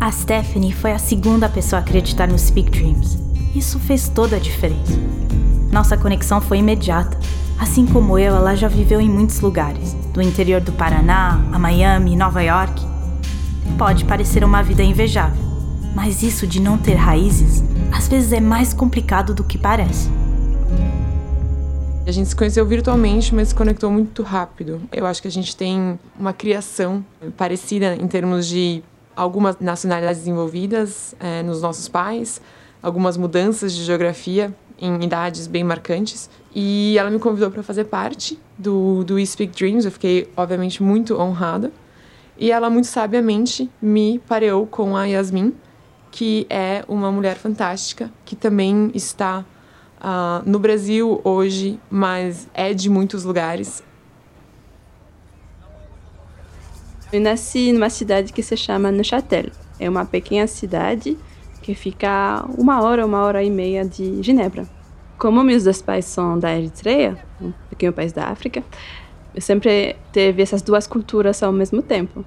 A 0.00 0.10
Stephanie 0.10 0.72
foi 0.72 0.92
a 0.92 0.98
segunda 0.98 1.46
pessoa 1.46 1.78
a 1.78 1.82
acreditar 1.82 2.26
no 2.26 2.38
Speak 2.38 2.70
Dreams. 2.70 3.18
Isso 3.54 3.78
fez 3.78 4.08
toda 4.08 4.36
a 4.36 4.38
diferença. 4.38 4.98
Nossa 5.70 5.94
conexão 5.94 6.40
foi 6.40 6.58
imediata. 6.58 7.18
Assim 7.58 7.84
como 7.84 8.18
eu, 8.18 8.34
ela 8.34 8.54
já 8.54 8.66
viveu 8.66 8.98
em 8.98 9.10
muitos 9.10 9.40
lugares, 9.40 9.92
do 10.14 10.22
interior 10.22 10.62
do 10.62 10.72
Paraná, 10.72 11.38
a 11.52 11.58
Miami, 11.58 12.16
Nova 12.16 12.42
York. 12.42 12.82
Pode 13.76 14.06
parecer 14.06 14.42
uma 14.42 14.62
vida 14.62 14.82
invejável, 14.82 15.44
mas 15.94 16.22
isso 16.22 16.46
de 16.46 16.60
não 16.60 16.78
ter 16.78 16.94
raízes 16.94 17.62
às 17.92 18.08
vezes 18.08 18.32
é 18.32 18.40
mais 18.40 18.72
complicado 18.72 19.34
do 19.34 19.44
que 19.44 19.58
parece. 19.58 20.08
A 22.06 22.10
gente 22.10 22.30
se 22.30 22.34
conheceu 22.34 22.64
virtualmente, 22.64 23.34
mas 23.34 23.48
se 23.48 23.54
conectou 23.54 23.90
muito 23.90 24.22
rápido. 24.22 24.80
Eu 24.90 25.04
acho 25.04 25.20
que 25.20 25.28
a 25.28 25.30
gente 25.30 25.54
tem 25.54 25.98
uma 26.18 26.32
criação 26.32 27.04
parecida 27.36 27.94
em 27.94 28.08
termos 28.08 28.46
de 28.46 28.82
algumas 29.20 29.58
nacionalidades 29.60 30.26
envolvidas 30.26 31.14
é, 31.20 31.42
nos 31.42 31.60
nossos 31.60 31.88
pais, 31.88 32.40
algumas 32.82 33.18
mudanças 33.18 33.74
de 33.74 33.84
geografia 33.84 34.54
em 34.78 35.04
idades 35.04 35.46
bem 35.46 35.62
marcantes. 35.62 36.30
E 36.54 36.96
ela 36.98 37.10
me 37.10 37.18
convidou 37.18 37.50
para 37.50 37.62
fazer 37.62 37.84
parte 37.84 38.38
do, 38.56 39.04
do 39.04 39.16
We 39.16 39.26
Speak 39.26 39.54
Dreams. 39.54 39.84
Eu 39.84 39.92
fiquei, 39.92 40.32
obviamente, 40.34 40.82
muito 40.82 41.20
honrada. 41.20 41.70
E 42.38 42.50
ela, 42.50 42.70
muito 42.70 42.86
sabiamente, 42.86 43.70
me 43.82 44.18
pareou 44.20 44.66
com 44.66 44.96
a 44.96 45.04
Yasmin, 45.04 45.52
que 46.10 46.46
é 46.48 46.82
uma 46.88 47.12
mulher 47.12 47.36
fantástica, 47.36 48.10
que 48.24 48.34
também 48.34 48.90
está 48.94 49.44
uh, 50.00 50.48
no 50.48 50.58
Brasil 50.58 51.20
hoje, 51.22 51.78
mas 51.90 52.48
é 52.54 52.72
de 52.72 52.88
muitos 52.88 53.24
lugares. 53.24 53.82
Eu 57.12 57.20
nasci 57.20 57.72
numa 57.72 57.90
cidade 57.90 58.32
que 58.32 58.42
se 58.42 58.56
chama 58.56 58.92
Neuchâtel. 58.92 59.50
É 59.80 59.88
uma 59.88 60.04
pequena 60.04 60.46
cidade 60.46 61.18
que 61.60 61.74
fica 61.74 62.44
uma 62.56 62.82
hora, 62.82 63.04
uma 63.04 63.22
hora 63.24 63.42
e 63.42 63.50
meia 63.50 63.84
de 63.84 64.22
Genebra. 64.22 64.66
Como 65.18 65.42
meus 65.42 65.64
dois 65.64 65.82
pais 65.82 66.04
são 66.04 66.38
da 66.38 66.56
Eritreia, 66.56 67.18
um 67.40 67.52
pequeno 67.68 67.92
país 67.92 68.12
da 68.12 68.28
África, 68.28 68.62
eu 69.34 69.40
sempre 69.40 69.96
teve 70.12 70.40
essas 70.40 70.62
duas 70.62 70.86
culturas 70.86 71.42
ao 71.42 71.52
mesmo 71.52 71.82
tempo. 71.82 72.24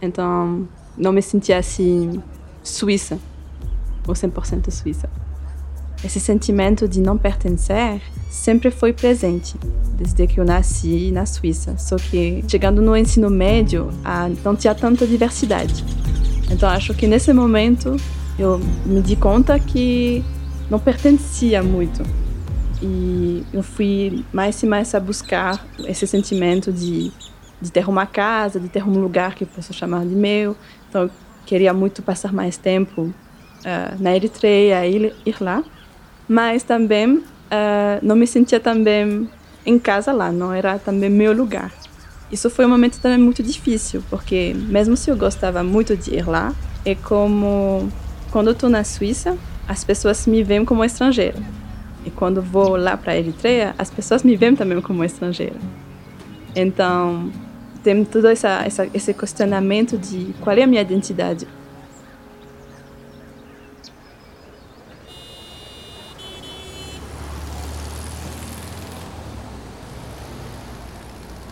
Então, 0.00 0.66
não 0.96 1.12
me 1.12 1.20
sentia 1.20 1.58
assim 1.58 2.22
suíça, 2.62 3.18
ou 4.06 4.14
100% 4.14 4.70
suíça. 4.70 5.08
Esse 6.04 6.20
sentimento 6.20 6.86
de 6.86 7.00
não 7.00 7.18
pertencer 7.18 8.00
sempre 8.30 8.70
foi 8.70 8.92
presente, 8.92 9.56
desde 9.94 10.26
que 10.28 10.38
eu 10.38 10.44
nasci 10.44 11.10
na 11.10 11.26
Suíça. 11.26 11.76
Só 11.76 11.96
que 11.96 12.44
chegando 12.46 12.80
no 12.80 12.96
ensino 12.96 13.28
médio, 13.28 13.90
não 14.44 14.54
tinha 14.54 14.74
tanta 14.74 15.06
diversidade. 15.06 15.84
Então 16.50 16.68
acho 16.68 16.94
que 16.94 17.06
nesse 17.06 17.32
momento 17.32 17.96
eu 18.38 18.60
me 18.86 19.02
di 19.02 19.16
conta 19.16 19.58
que 19.58 20.24
não 20.70 20.78
pertencia 20.78 21.62
muito. 21.62 22.02
E 22.80 23.44
eu 23.52 23.62
fui 23.64 24.24
mais 24.32 24.62
e 24.62 24.66
mais 24.66 24.94
a 24.94 25.00
buscar 25.00 25.66
esse 25.80 26.06
sentimento 26.06 26.72
de, 26.72 27.10
de 27.60 27.72
ter 27.72 27.88
uma 27.88 28.06
casa, 28.06 28.60
de 28.60 28.68
ter 28.68 28.84
um 28.84 29.00
lugar 29.00 29.34
que 29.34 29.42
eu 29.42 29.48
posso 29.48 29.72
chamar 29.72 30.06
de 30.06 30.14
meu. 30.14 30.56
Então 30.88 31.02
eu 31.02 31.10
queria 31.44 31.74
muito 31.74 32.02
passar 32.02 32.32
mais 32.32 32.56
tempo 32.56 33.02
uh, 33.02 33.14
na 34.00 34.14
Eritreia, 34.14 34.86
ir, 34.86 35.12
ir 35.26 35.36
lá 35.40 35.64
mas 36.28 36.62
também 36.62 37.16
uh, 37.16 37.24
não 38.02 38.14
me 38.14 38.26
sentia 38.26 38.60
também 38.60 39.28
em 39.64 39.78
casa 39.78 40.12
lá, 40.12 40.30
não 40.30 40.52
era 40.52 40.78
também 40.78 41.10
meu 41.10 41.32
lugar. 41.32 41.72
Isso 42.30 42.50
foi 42.50 42.66
um 42.66 42.68
momento 42.68 43.00
também 43.00 43.18
muito 43.18 43.42
difícil, 43.42 44.02
porque 44.10 44.54
mesmo 44.54 44.96
se 44.96 45.10
eu 45.10 45.16
gostava 45.16 45.62
muito 45.62 45.96
de 45.96 46.14
ir 46.14 46.28
lá, 46.28 46.54
é 46.84 46.94
como 46.94 47.90
quando 48.30 48.50
estou 48.50 48.68
na 48.68 48.84
Suíça, 48.84 49.36
as 49.66 49.82
pessoas 49.82 50.26
me 50.26 50.42
veem 50.42 50.64
como 50.64 50.84
estrangeira. 50.84 51.38
E 52.04 52.10
quando 52.10 52.42
vou 52.42 52.76
lá 52.76 52.96
para 52.96 53.12
a 53.12 53.16
Eritreia, 53.16 53.74
as 53.78 53.90
pessoas 53.90 54.22
me 54.22 54.36
veem 54.36 54.54
também 54.54 54.80
como 54.80 55.02
estrangeira. 55.04 55.56
Então, 56.54 57.30
tem 57.82 58.04
todo 58.04 58.28
essa, 58.28 58.62
essa, 58.64 58.88
esse 58.92 59.14
questionamento 59.14 59.96
de 59.96 60.34
qual 60.40 60.56
é 60.56 60.62
a 60.62 60.66
minha 60.66 60.82
identidade. 60.82 61.46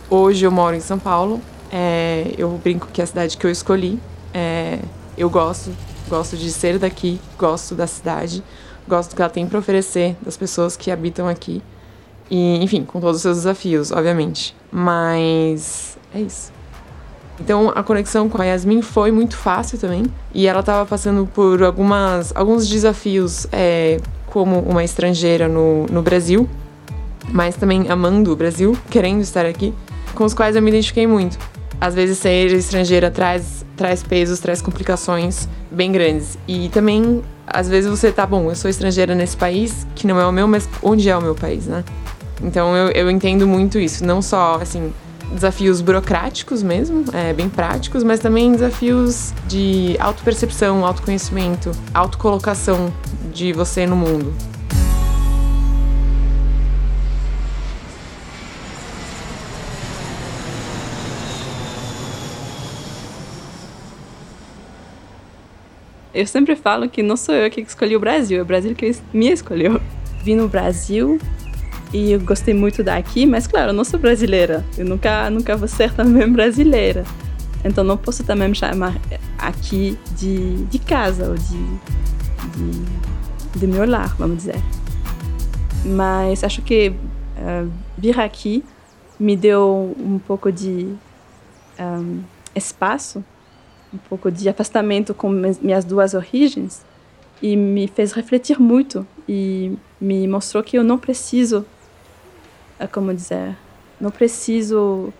Hoje 0.09 0.45
eu 0.45 0.51
moro 0.51 0.73
em 0.73 0.79
São 0.79 0.97
Paulo. 0.97 1.41
É, 1.69 2.33
eu 2.37 2.49
brinco 2.63 2.87
que 2.93 3.01
é 3.01 3.03
a 3.03 3.07
cidade 3.07 3.35
que 3.35 3.45
eu 3.45 3.51
escolhi. 3.51 3.99
É, 4.33 4.79
eu 5.17 5.29
gosto, 5.29 5.71
gosto 6.07 6.37
de 6.37 6.49
ser 6.49 6.79
daqui, 6.79 7.19
gosto 7.37 7.75
da 7.75 7.85
cidade, 7.85 8.41
gosto 8.87 9.09
do 9.09 9.15
que 9.17 9.21
ela 9.21 9.29
tem 9.29 9.45
para 9.45 9.59
oferecer, 9.59 10.15
das 10.21 10.37
pessoas 10.37 10.77
que 10.77 10.89
habitam 10.89 11.27
aqui. 11.27 11.61
E, 12.31 12.63
enfim, 12.63 12.85
com 12.85 13.01
todos 13.01 13.17
os 13.17 13.21
seus 13.21 13.37
desafios, 13.37 13.91
obviamente. 13.91 14.55
Mas 14.71 15.97
é 16.15 16.21
isso. 16.21 16.53
Então 17.37 17.69
a 17.75 17.83
conexão 17.83 18.29
com 18.29 18.41
a 18.41 18.45
Yasmin 18.45 18.81
foi 18.81 19.11
muito 19.11 19.35
fácil 19.35 19.77
também. 19.77 20.05
E 20.33 20.47
ela 20.47 20.61
estava 20.61 20.85
passando 20.85 21.27
por 21.27 21.61
algumas, 21.61 22.33
alguns 22.33 22.65
desafios 22.69 23.45
é, 23.51 23.99
como 24.27 24.59
uma 24.61 24.85
estrangeira 24.85 25.49
no, 25.49 25.85
no 25.87 26.01
Brasil, 26.01 26.49
mas 27.29 27.57
também 27.57 27.89
amando 27.89 28.31
o 28.31 28.35
Brasil, 28.37 28.77
querendo 28.89 29.19
estar 29.19 29.45
aqui 29.45 29.73
com 30.17 30.25
os 30.25 30.33
quais 30.33 30.55
eu 30.55 30.61
me 30.63 30.69
identifiquei 30.69 31.05
muito. 31.05 31.37
Às 31.79 31.93
vezes 31.93 32.17
ser 32.17 32.47
estrangeira 32.47 33.11
traz, 33.11 33.63
traz 33.75 34.01
pesos, 34.01 34.39
traz 34.39 34.63
complicações 34.63 35.47
bem 35.69 35.91
grandes. 35.91 36.39
E 36.47 36.69
também, 36.69 37.21
às 37.45 37.69
vezes 37.69 37.87
você 37.87 38.11
tá 38.11 38.25
bom, 38.25 38.49
eu 38.49 38.55
sou 38.55 38.67
estrangeira 38.67 39.13
nesse 39.13 39.37
país, 39.37 39.85
que 39.93 40.07
não 40.07 40.19
é 40.19 40.25
o 40.25 40.31
meu, 40.31 40.47
mas 40.47 40.67
onde 40.81 41.07
é 41.07 41.15
o 41.15 41.21
meu 41.21 41.35
país, 41.35 41.67
né? 41.67 41.83
Então 42.41 42.75
eu, 42.75 42.89
eu 42.89 43.11
entendo 43.11 43.45
muito 43.45 43.77
isso. 43.77 44.03
Não 44.03 44.19
só, 44.19 44.55
assim, 44.59 44.91
desafios 45.31 45.81
burocráticos 45.81 46.63
mesmo, 46.63 47.05
é, 47.13 47.31
bem 47.31 47.47
práticos, 47.47 48.03
mas 48.03 48.19
também 48.19 48.51
desafios 48.53 49.33
de 49.47 49.95
autopercepção, 49.99 50.83
autoconhecimento, 50.83 51.71
autocolocação 51.93 52.91
de 53.31 53.53
você 53.53 53.85
no 53.85 53.95
mundo. 53.95 54.33
Eu 66.17 66.25
sempre 66.25 66.55
falo 66.55 66.89
que 66.89 67.03
não 67.03 67.15
sou 67.15 67.35
eu 67.35 67.47
que 67.47 67.61
escolhi 67.61 67.95
o 67.95 67.99
Brasil, 67.99 68.39
é 68.39 68.41
o 68.41 68.45
Brasil 68.45 68.73
que 68.73 68.91
me 69.13 69.29
escolheu. 69.29 69.79
Vim 70.23 70.33
no 70.33 70.47
Brasil 70.47 71.19
e 71.93 72.13
eu 72.13 72.19
gostei 72.19 72.55
muito 72.55 72.83
daqui, 72.83 73.27
mas 73.27 73.45
claro, 73.45 73.69
eu 73.69 73.73
não 73.73 73.83
sou 73.83 73.99
brasileira. 73.99 74.65
Eu 74.75 74.83
nunca, 74.83 75.29
nunca 75.29 75.55
vou 75.55 75.67
ser 75.67 75.93
também 75.93 76.27
brasileira. 76.27 77.03
Então 77.63 77.83
não 77.83 77.95
posso 77.95 78.23
também 78.23 78.47
me 78.47 78.55
chamar 78.55 78.95
aqui 79.37 79.95
de, 80.17 80.65
de 80.65 80.79
casa 80.79 81.29
ou 81.29 81.35
de, 81.35 81.65
de, 82.55 83.59
de 83.59 83.67
meu 83.67 83.87
lar, 83.87 84.15
vamos 84.17 84.37
dizer. 84.37 84.59
Mas 85.85 86.43
acho 86.43 86.63
que 86.63 86.89
uh, 86.89 87.71
vir 87.95 88.19
aqui 88.19 88.65
me 89.19 89.35
deu 89.35 89.95
um 89.99 90.17
pouco 90.17 90.51
de 90.51 90.95
um, 91.79 92.23
espaço 92.55 93.23
um 93.93 93.97
pouco 93.97 94.31
de 94.31 94.47
afastamento 94.49 95.13
com 95.13 95.29
minhas 95.29 95.85
duas 95.85 96.13
origens 96.13 96.85
e 97.41 97.55
me 97.55 97.87
fez 97.87 98.11
refletir 98.11 98.59
muito 98.59 99.05
e 99.27 99.77
me 99.99 100.27
mostrou 100.27 100.63
que 100.63 100.77
eu 100.77 100.83
não 100.83 100.97
preciso, 100.97 101.65
é 102.79 102.87
como 102.87 103.13
dizer, 103.13 103.55
não 103.99 104.11
preciso 104.11 105.13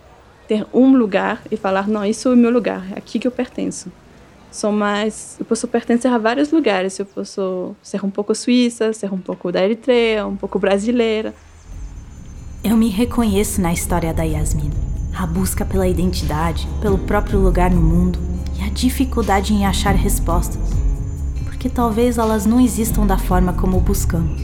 ter 0.46 0.66
um 0.72 0.96
lugar 0.96 1.42
e 1.50 1.56
falar 1.56 1.88
não, 1.88 2.04
isso 2.04 2.28
é 2.28 2.32
o 2.32 2.36
meu 2.36 2.50
lugar, 2.50 2.86
é 2.92 2.98
aqui 2.98 3.18
que 3.18 3.26
eu 3.26 3.32
pertenço. 3.32 3.92
Sou 4.50 4.72
mais, 4.72 5.36
eu 5.38 5.44
posso 5.44 5.68
pertencer 5.68 6.10
a 6.10 6.16
vários 6.16 6.50
lugares. 6.50 6.98
Eu 6.98 7.04
posso 7.04 7.76
ser 7.82 8.02
um 8.04 8.10
pouco 8.10 8.34
suíça, 8.34 8.92
ser 8.94 9.12
um 9.12 9.18
pouco 9.18 9.52
da 9.52 9.62
Eritreia, 9.62 10.26
um 10.26 10.36
pouco 10.36 10.58
brasileira. 10.58 11.34
Eu 12.64 12.76
me 12.76 12.88
reconheço 12.88 13.60
na 13.60 13.72
história 13.72 14.12
da 14.12 14.22
Yasmin. 14.22 14.70
A 15.14 15.26
busca 15.26 15.64
pela 15.64 15.86
identidade, 15.86 16.66
pelo 16.80 16.98
próprio 16.98 17.38
lugar 17.38 17.70
no 17.70 17.80
mundo, 17.80 18.18
e 18.58 18.64
a 18.64 18.68
dificuldade 18.68 19.54
em 19.54 19.64
achar 19.64 19.94
respostas, 19.94 20.74
porque 21.44 21.68
talvez 21.68 22.18
elas 22.18 22.44
não 22.44 22.60
existam 22.60 23.06
da 23.06 23.16
forma 23.16 23.52
como 23.52 23.80
buscamos. 23.80 24.42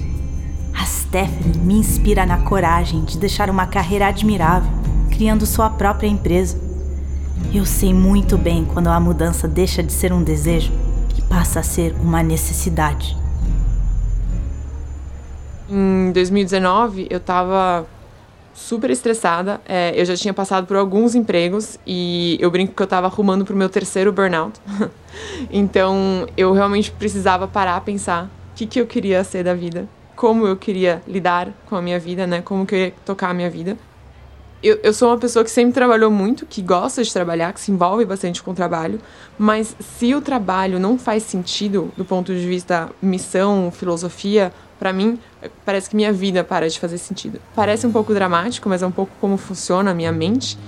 A 0.72 0.85
Stephanie 0.85 1.59
me 1.59 1.74
inspira 1.74 2.24
na 2.24 2.38
coragem 2.38 3.05
de 3.05 3.18
deixar 3.18 3.50
uma 3.50 3.66
carreira 3.66 4.07
admirável, 4.07 4.70
criando 5.11 5.46
sua 5.46 5.68
própria 5.68 6.09
empresa. 6.09 6.59
Eu 7.53 7.64
sei 7.64 7.92
muito 7.92 8.37
bem 8.38 8.64
quando 8.64 8.88
a 8.88 8.98
mudança 8.98 9.46
deixa 9.46 9.83
de 9.83 9.92
ser 9.92 10.12
um 10.12 10.22
desejo 10.22 10.72
e 11.16 11.22
passa 11.22 11.61
a 11.61 11.62
ser 11.62 11.94
uma 12.00 12.22
necessidade. 12.22 13.16
Em 15.68 16.12
2019, 16.12 17.07
eu 17.09 17.18
tava 17.18 17.87
super 18.54 18.88
estressada. 18.90 19.60
É, 19.66 19.92
eu 20.00 20.04
já 20.04 20.16
tinha 20.16 20.32
passado 20.32 20.66
por 20.66 20.76
alguns 20.76 21.14
empregos 21.14 21.78
e 21.86 22.38
eu 22.40 22.50
brinco 22.50 22.72
que 22.72 22.82
eu 22.82 22.86
tava 22.86 23.08
arrumando 23.08 23.44
pro 23.44 23.56
meu 23.56 23.68
terceiro 23.68 24.12
burnout. 24.12 24.58
então, 25.50 26.26
eu 26.36 26.52
realmente 26.52 26.90
precisava 26.92 27.46
parar, 27.46 27.80
pensar 27.82 28.24
o 28.24 28.54
que, 28.54 28.66
que 28.66 28.80
eu 28.80 28.86
queria 28.86 29.22
ser 29.24 29.42
da 29.42 29.52
vida, 29.52 29.88
como 30.14 30.46
eu 30.46 30.56
queria 30.56 31.02
lidar 31.06 31.48
com 31.66 31.74
a 31.74 31.82
minha 31.82 31.98
vida, 31.98 32.26
né? 32.26 32.40
Como 32.40 32.64
que 32.64 32.74
eu 32.74 32.78
ia 32.78 32.94
tocar 33.04 33.30
a 33.30 33.34
minha 33.34 33.50
vida. 33.50 33.76
Eu, 34.62 34.78
eu 34.82 34.94
sou 34.94 35.08
uma 35.10 35.18
pessoa 35.18 35.44
que 35.44 35.50
sempre 35.50 35.74
trabalhou 35.74 36.10
muito, 36.10 36.46
que 36.46 36.62
gosta 36.62 37.04
de 37.04 37.12
trabalhar, 37.12 37.52
que 37.52 37.60
se 37.60 37.70
envolve 37.70 38.06
bastante 38.06 38.42
com 38.42 38.52
o 38.52 38.54
trabalho, 38.54 38.98
mas 39.38 39.76
se 39.78 40.14
o 40.14 40.22
trabalho 40.22 40.80
não 40.80 40.96
faz 40.96 41.22
sentido 41.24 41.92
do 41.98 42.04
ponto 42.04 42.32
de 42.34 42.46
vista 42.46 42.88
missão, 43.02 43.70
filosofia, 43.70 44.50
para 44.78 44.92
mim, 44.92 45.18
parece 45.64 45.88
que 45.88 45.96
minha 45.96 46.12
vida 46.12 46.42
para 46.44 46.68
de 46.68 46.78
fazer 46.78 46.98
sentido. 46.98 47.40
Parece 47.54 47.87
um 47.87 47.92
pouco 47.92 48.12
dramático, 48.12 48.68
mas 48.68 48.82
é 48.82 48.87
um 48.87 48.90
pouco 48.90 49.12
como 49.20 49.37
funciona 49.37 49.90
a 49.90 49.94
minha 49.94 50.12
mente. 50.12 50.58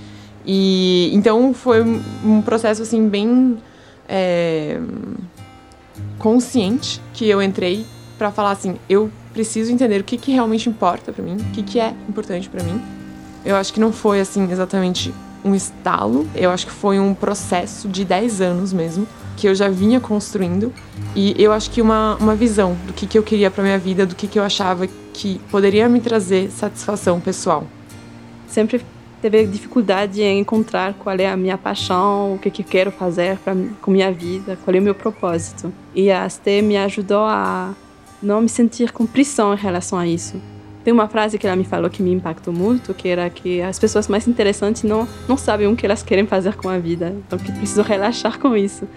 E 0.45 1.09
então 1.13 1.53
foi 1.53 1.83
um 2.23 2.41
processo 2.41 2.81
assim 2.81 3.09
bem 3.09 3.57
é, 4.07 4.79
consciente 6.17 7.01
que 7.13 7.27
eu 7.27 7.41
entrei 7.41 7.85
para 8.17 8.31
falar 8.31 8.51
assim, 8.51 8.77
eu 8.89 9.11
preciso 9.33 9.71
entender 9.71 10.01
o 10.01 10.03
que, 10.03 10.17
que 10.17 10.31
realmente 10.31 10.67
importa 10.69 11.11
para 11.11 11.23
mim, 11.23 11.35
o 11.35 11.51
que, 11.51 11.61
que 11.61 11.79
é 11.79 11.93
importante 12.09 12.49
para 12.49 12.63
mim. 12.63 12.81
Eu 13.45 13.55
acho 13.55 13.71
que 13.71 13.79
não 13.79 13.91
foi 13.91 14.19
assim 14.19 14.51
exatamente 14.51 15.13
um 15.43 15.53
estalo, 15.53 16.25
eu 16.33 16.49
acho 16.49 16.65
que 16.65 16.71
foi 16.71 16.99
um 16.99 17.13
processo 17.13 17.87
de 17.87 18.03
10 18.03 18.41
anos 18.41 18.73
mesmo 18.73 19.07
que 19.37 19.47
eu 19.47 19.55
já 19.55 19.69
vinha 19.69 19.99
construindo 19.99 20.73
e 21.15 21.33
eu 21.41 21.53
acho 21.53 21.71
que 21.71 21.81
uma, 21.81 22.17
uma 22.19 22.35
visão 22.35 22.75
do 22.85 22.91
que, 22.91 23.05
que 23.07 23.17
eu 23.17 23.23
queria 23.23 23.49
para 23.49 23.63
minha 23.63 23.77
vida, 23.77 24.05
do 24.05 24.15
que, 24.15 24.27
que 24.27 24.37
eu 24.37 24.43
achava 24.43 24.87
que 25.13 25.39
poderia 25.49 25.87
me 25.87 26.01
trazer 26.01 26.49
satisfação 26.51 27.21
pessoal. 27.21 27.65
Sempre 28.47 28.81
teve 29.21 29.45
dificuldade 29.45 30.21
em 30.21 30.39
encontrar 30.39 30.93
qual 30.95 31.15
é 31.15 31.27
a 31.27 31.37
minha 31.37 31.57
paixão, 31.57 32.33
o 32.33 32.39
que, 32.39 32.49
que 32.49 32.61
eu 32.63 32.65
quero 32.65 32.91
fazer 32.91 33.37
pra, 33.37 33.55
com 33.81 33.91
minha 33.91 34.11
vida, 34.11 34.57
qual 34.63 34.75
é 34.75 34.79
o 34.79 34.83
meu 34.83 34.95
propósito. 34.95 35.71
E 35.93 36.11
a 36.11 36.27
ST 36.27 36.61
me 36.61 36.77
ajudou 36.77 37.23
a 37.23 37.73
não 38.21 38.41
me 38.41 38.49
sentir 38.49 38.91
com 38.91 39.05
pressão 39.05 39.53
em 39.53 39.57
relação 39.57 39.97
a 39.99 40.07
isso. 40.07 40.41
Tem 40.83 40.93
uma 40.93 41.09
frase 41.09 41.37
que 41.37 41.45
ela 41.45 41.55
me 41.55 41.65
falou 41.65 41.89
que 41.89 42.01
me 42.01 42.13
impactou 42.13 42.53
muito, 42.53 42.93
que 42.93 43.09
era 43.09 43.29
que 43.29 43.61
as 43.61 43.77
pessoas 43.77 44.07
mais 44.07 44.25
interessantes 44.25 44.83
não, 44.83 45.05
não 45.27 45.35
sabem 45.35 45.67
o 45.67 45.75
que 45.75 45.85
elas 45.85 46.01
querem 46.01 46.25
fazer 46.25 46.55
com 46.55 46.69
a 46.69 46.77
vida, 46.77 47.13
então 47.27 47.37
que 47.37 47.51
preciso 47.51 47.81
relaxar 47.81 48.39
com 48.39 48.55
isso. 48.55 48.87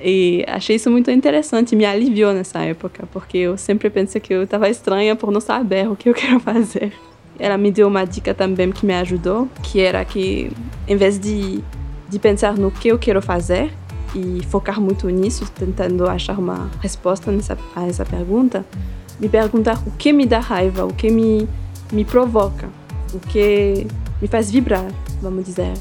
E 0.00 0.44
achei 0.46 0.76
isso 0.76 0.90
muito 0.90 1.10
interessante, 1.10 1.74
me 1.74 1.84
aliviou 1.84 2.32
nessa 2.32 2.60
época, 2.60 3.08
porque 3.12 3.38
eu 3.38 3.56
sempre 3.56 3.88
pensei 3.88 4.20
que 4.20 4.32
eu 4.32 4.42
estava 4.42 4.68
estranha 4.68 5.16
por 5.16 5.30
não 5.30 5.40
saber 5.40 5.88
o 5.88 5.96
que 5.96 6.08
eu 6.08 6.14
quero 6.14 6.38
fazer. 6.40 6.92
Ela 7.38 7.58
me 7.58 7.70
deu 7.70 7.88
uma 7.88 8.04
dica 8.04 8.34
também 8.34 8.70
que 8.72 8.84
me 8.86 8.94
ajudou, 8.94 9.48
que 9.62 9.80
era 9.80 10.04
que 10.04 10.50
em 10.88 10.96
vez 10.96 11.18
de, 11.18 11.60
de 12.08 12.18
pensar 12.18 12.56
no 12.56 12.70
que 12.70 12.88
eu 12.88 12.98
quero 12.98 13.20
fazer 13.20 13.72
e 14.14 14.42
focar 14.46 14.80
muito 14.80 15.08
nisso, 15.10 15.50
tentando 15.52 16.08
achar 16.08 16.38
uma 16.38 16.70
resposta 16.80 17.30
nessa, 17.30 17.58
a 17.74 17.86
essa 17.86 18.04
pergunta, 18.04 18.64
me 19.20 19.28
perguntar 19.28 19.82
o 19.86 19.90
que 19.92 20.12
me 20.12 20.26
dá 20.26 20.38
raiva, 20.38 20.84
o 20.86 20.92
que 20.94 21.10
me, 21.10 21.46
me 21.92 22.04
provoca, 22.04 22.68
o 23.12 23.18
que 23.18 23.86
me 24.20 24.28
faz 24.28 24.50
vibrar, 24.50 24.86
vamos 25.20 25.44
dizer. 25.44 25.74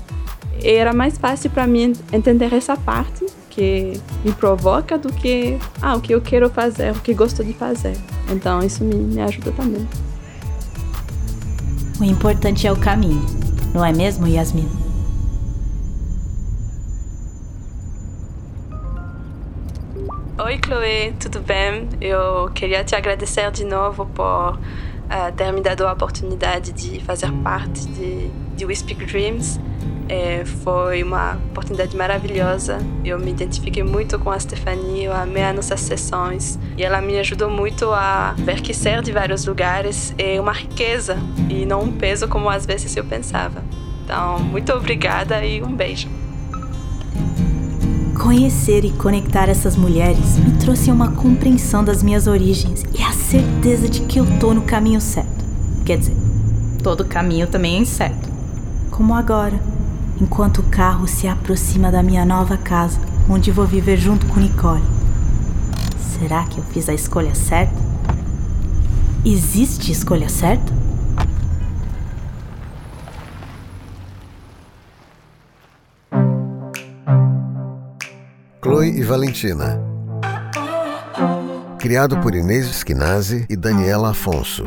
E 0.61 0.69
era 0.69 0.93
mais 0.93 1.17
fácil 1.17 1.49
para 1.49 1.67
mim 1.67 1.93
entender 2.11 2.53
essa 2.53 2.75
parte 2.75 3.25
que 3.55 3.99
me 4.23 4.33
provoca 4.33 4.97
do 4.97 5.11
que 5.11 5.57
ah, 5.81 5.95
o 5.95 6.01
que 6.01 6.13
eu 6.13 6.19
quero 6.19 6.49
fazer, 6.49 6.91
o 6.91 6.99
que 6.99 7.13
gosto 7.13 7.43
de 7.43 7.53
fazer. 7.53 7.95
Então 8.29 8.61
isso 8.61 8.83
me, 8.83 8.95
me 8.95 9.21
ajuda 9.21 9.51
também. 9.53 9.87
O 11.99 12.03
importante 12.03 12.67
é 12.67 12.71
o 12.71 12.75
caminho, 12.75 13.25
não 13.73 13.83
é 13.83 13.93
mesmo, 13.93 14.27
Yasmin? 14.27 14.69
Oi, 20.37 20.59
Chloe, 20.63 21.13
tudo 21.17 21.39
bem? 21.39 21.87
Eu 22.01 22.51
queria 22.53 22.83
te 22.83 22.93
agradecer 22.93 23.49
de 23.51 23.63
novo 23.63 24.05
por 24.07 24.55
uh, 24.55 25.31
ter 25.37 25.53
me 25.53 25.61
dado 25.61 25.87
a 25.87 25.93
oportunidade 25.93 26.73
de 26.73 26.99
fazer 27.05 27.31
parte 27.41 27.87
de, 27.87 28.29
de 28.57 28.65
We 28.65 28.75
Speak 28.75 29.05
Dreams. 29.05 29.57
É, 30.07 30.45
foi 30.63 31.01
uma 31.01 31.35
oportunidade 31.49 31.95
maravilhosa. 31.97 32.77
Eu 33.03 33.17
me 33.17 33.31
identifiquei 33.31 33.83
muito 33.83 34.19
com 34.19 34.29
a 34.29 34.39
Stephanie, 34.39 35.05
eu 35.05 35.13
amei 35.13 35.43
as 35.43 35.55
nossas 35.55 35.81
sessões 35.81 36.59
e 36.77 36.83
ela 36.83 37.01
me 37.01 37.17
ajudou 37.17 37.49
muito 37.49 37.91
a 37.91 38.35
ver 38.37 38.61
que 38.61 38.73
ser 38.73 39.01
de 39.01 39.11
vários 39.11 39.45
lugares 39.45 40.13
é 40.17 40.39
uma 40.39 40.53
riqueza 40.53 41.17
e 41.49 41.65
não 41.65 41.81
um 41.81 41.91
peso 41.91 42.27
como 42.27 42.49
às 42.49 42.65
vezes 42.65 42.95
eu 42.95 43.03
pensava. 43.03 43.63
Então, 44.03 44.39
muito 44.39 44.71
obrigada 44.71 45.43
e 45.43 45.63
um 45.63 45.75
beijo. 45.75 46.07
Conhecer 48.21 48.85
e 48.85 48.91
conectar 48.91 49.49
essas 49.49 49.75
mulheres 49.75 50.37
me 50.37 50.51
trouxe 50.59 50.91
uma 50.91 51.11
compreensão 51.11 51.83
das 51.83 52.03
minhas 52.03 52.27
origens 52.27 52.83
e 52.97 53.01
a 53.01 53.11
certeza 53.11 53.89
de 53.89 54.01
que 54.01 54.19
eu 54.19 54.25
tô 54.39 54.53
no 54.53 54.61
caminho 54.61 55.01
certo. 55.01 55.43
Quer 55.83 55.97
dizer, 55.97 56.15
todo 56.83 57.03
caminho 57.03 57.47
também 57.47 57.75
é 57.75 57.79
incerto. 57.79 58.29
Como 58.89 59.13
agora 59.13 59.59
enquanto 60.19 60.59
o 60.59 60.63
carro 60.63 61.07
se 61.07 61.27
aproxima 61.27 61.91
da 61.91 62.01
minha 62.01 62.25
nova 62.25 62.57
casa, 62.57 62.99
onde 63.29 63.51
vou 63.51 63.65
viver 63.65 63.97
junto 63.97 64.25
com 64.27 64.39
Nicole. 64.39 64.83
Será 65.97 66.43
que 66.45 66.57
eu 66.57 66.63
fiz 66.65 66.87
a 66.87 66.93
escolha 66.93 67.35
certa? 67.35 67.75
Existe 69.25 69.91
escolha 69.91 70.29
certa? 70.29 70.71
Chloe 78.61 78.97
e 78.97 79.03
Valentina. 79.03 79.79
Criado 81.79 82.17
por 82.19 82.33
Inês 82.33 82.67
Esquinazzi 82.67 83.45
e 83.49 83.55
Daniela 83.55 84.11
Afonso. 84.11 84.63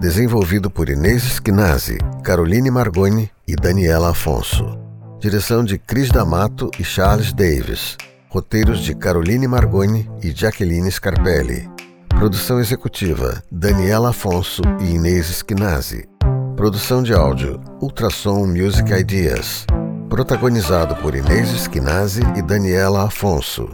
Desenvolvido 0.00 0.70
por 0.70 0.88
Inês 0.88 1.24
Esquinazzi, 1.24 1.98
Caroline 2.22 2.70
Margoni 2.70 3.30
e 3.46 3.56
Daniela 3.56 4.10
Afonso. 4.10 4.87
Direção 5.20 5.64
de 5.64 5.78
Cris 5.78 6.10
D'Amato 6.10 6.70
e 6.78 6.84
Charles 6.84 7.32
Davis. 7.32 7.96
Roteiros 8.28 8.78
de 8.78 8.94
Caroline 8.94 9.48
Margoni 9.48 10.08
e 10.22 10.30
Jacqueline 10.30 10.88
Scarpelli. 10.92 11.68
Produção 12.08 12.60
executiva: 12.60 13.42
Daniela 13.50 14.10
Afonso 14.10 14.62
e 14.80 14.94
Inês 14.94 15.28
Esquinazzi. 15.28 16.08
Produção 16.56 17.02
de 17.02 17.12
áudio: 17.12 17.60
Ultrassom 17.82 18.46
Music 18.46 18.92
Ideas. 18.92 19.66
Protagonizado 20.08 20.94
por 20.96 21.16
Inês 21.16 21.50
Esquinazzi 21.50 22.20
e 22.36 22.42
Daniela 22.42 23.06
Afonso. 23.06 23.68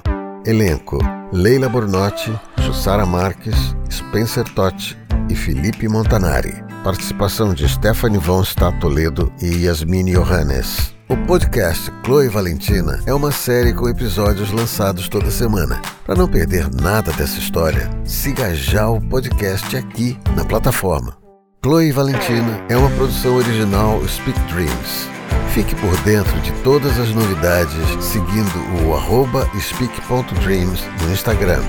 Elenco: 0.46 0.98
Leila 1.30 1.68
Bornotti, 1.68 2.32
Jussara 2.56 3.04
Marques, 3.04 3.76
Spencer 3.92 4.44
Totti 4.54 4.96
e 5.28 5.34
Felipe 5.34 5.88
Montanari. 5.88 6.54
Participação 6.82 7.52
de 7.52 7.68
Stephanie 7.68 8.18
von 8.18 8.42
Stadt 8.42 8.80
Toledo 8.80 9.30
e 9.42 9.66
Yasmine 9.66 10.12
Johannes. 10.12 10.93
O 11.06 11.16
podcast 11.26 11.92
Chloe 12.02 12.28
Valentina 12.28 12.98
é 13.04 13.12
uma 13.12 13.30
série 13.30 13.74
com 13.74 13.86
episódios 13.86 14.50
lançados 14.50 15.06
toda 15.06 15.30
semana. 15.30 15.82
Para 16.06 16.14
não 16.14 16.26
perder 16.26 16.70
nada 16.72 17.12
dessa 17.12 17.38
história, 17.38 17.90
siga 18.06 18.54
já 18.54 18.88
o 18.88 18.98
podcast 19.00 19.76
aqui 19.76 20.18
na 20.34 20.46
plataforma. 20.46 21.14
Chloe 21.62 21.92
Valentina 21.92 22.58
é 22.70 22.76
uma 22.76 22.88
produção 22.90 23.36
original 23.36 24.00
Speak 24.08 24.38
Dreams. 24.52 25.06
Fique 25.52 25.74
por 25.76 25.94
dentro 26.04 26.40
de 26.40 26.50
todas 26.62 26.98
as 26.98 27.10
novidades 27.10 27.74
seguindo 28.02 28.86
o 28.86 28.94
arroba 28.94 29.46
speak.dreams 29.60 30.80
no 31.02 31.12
Instagram. 31.12 31.62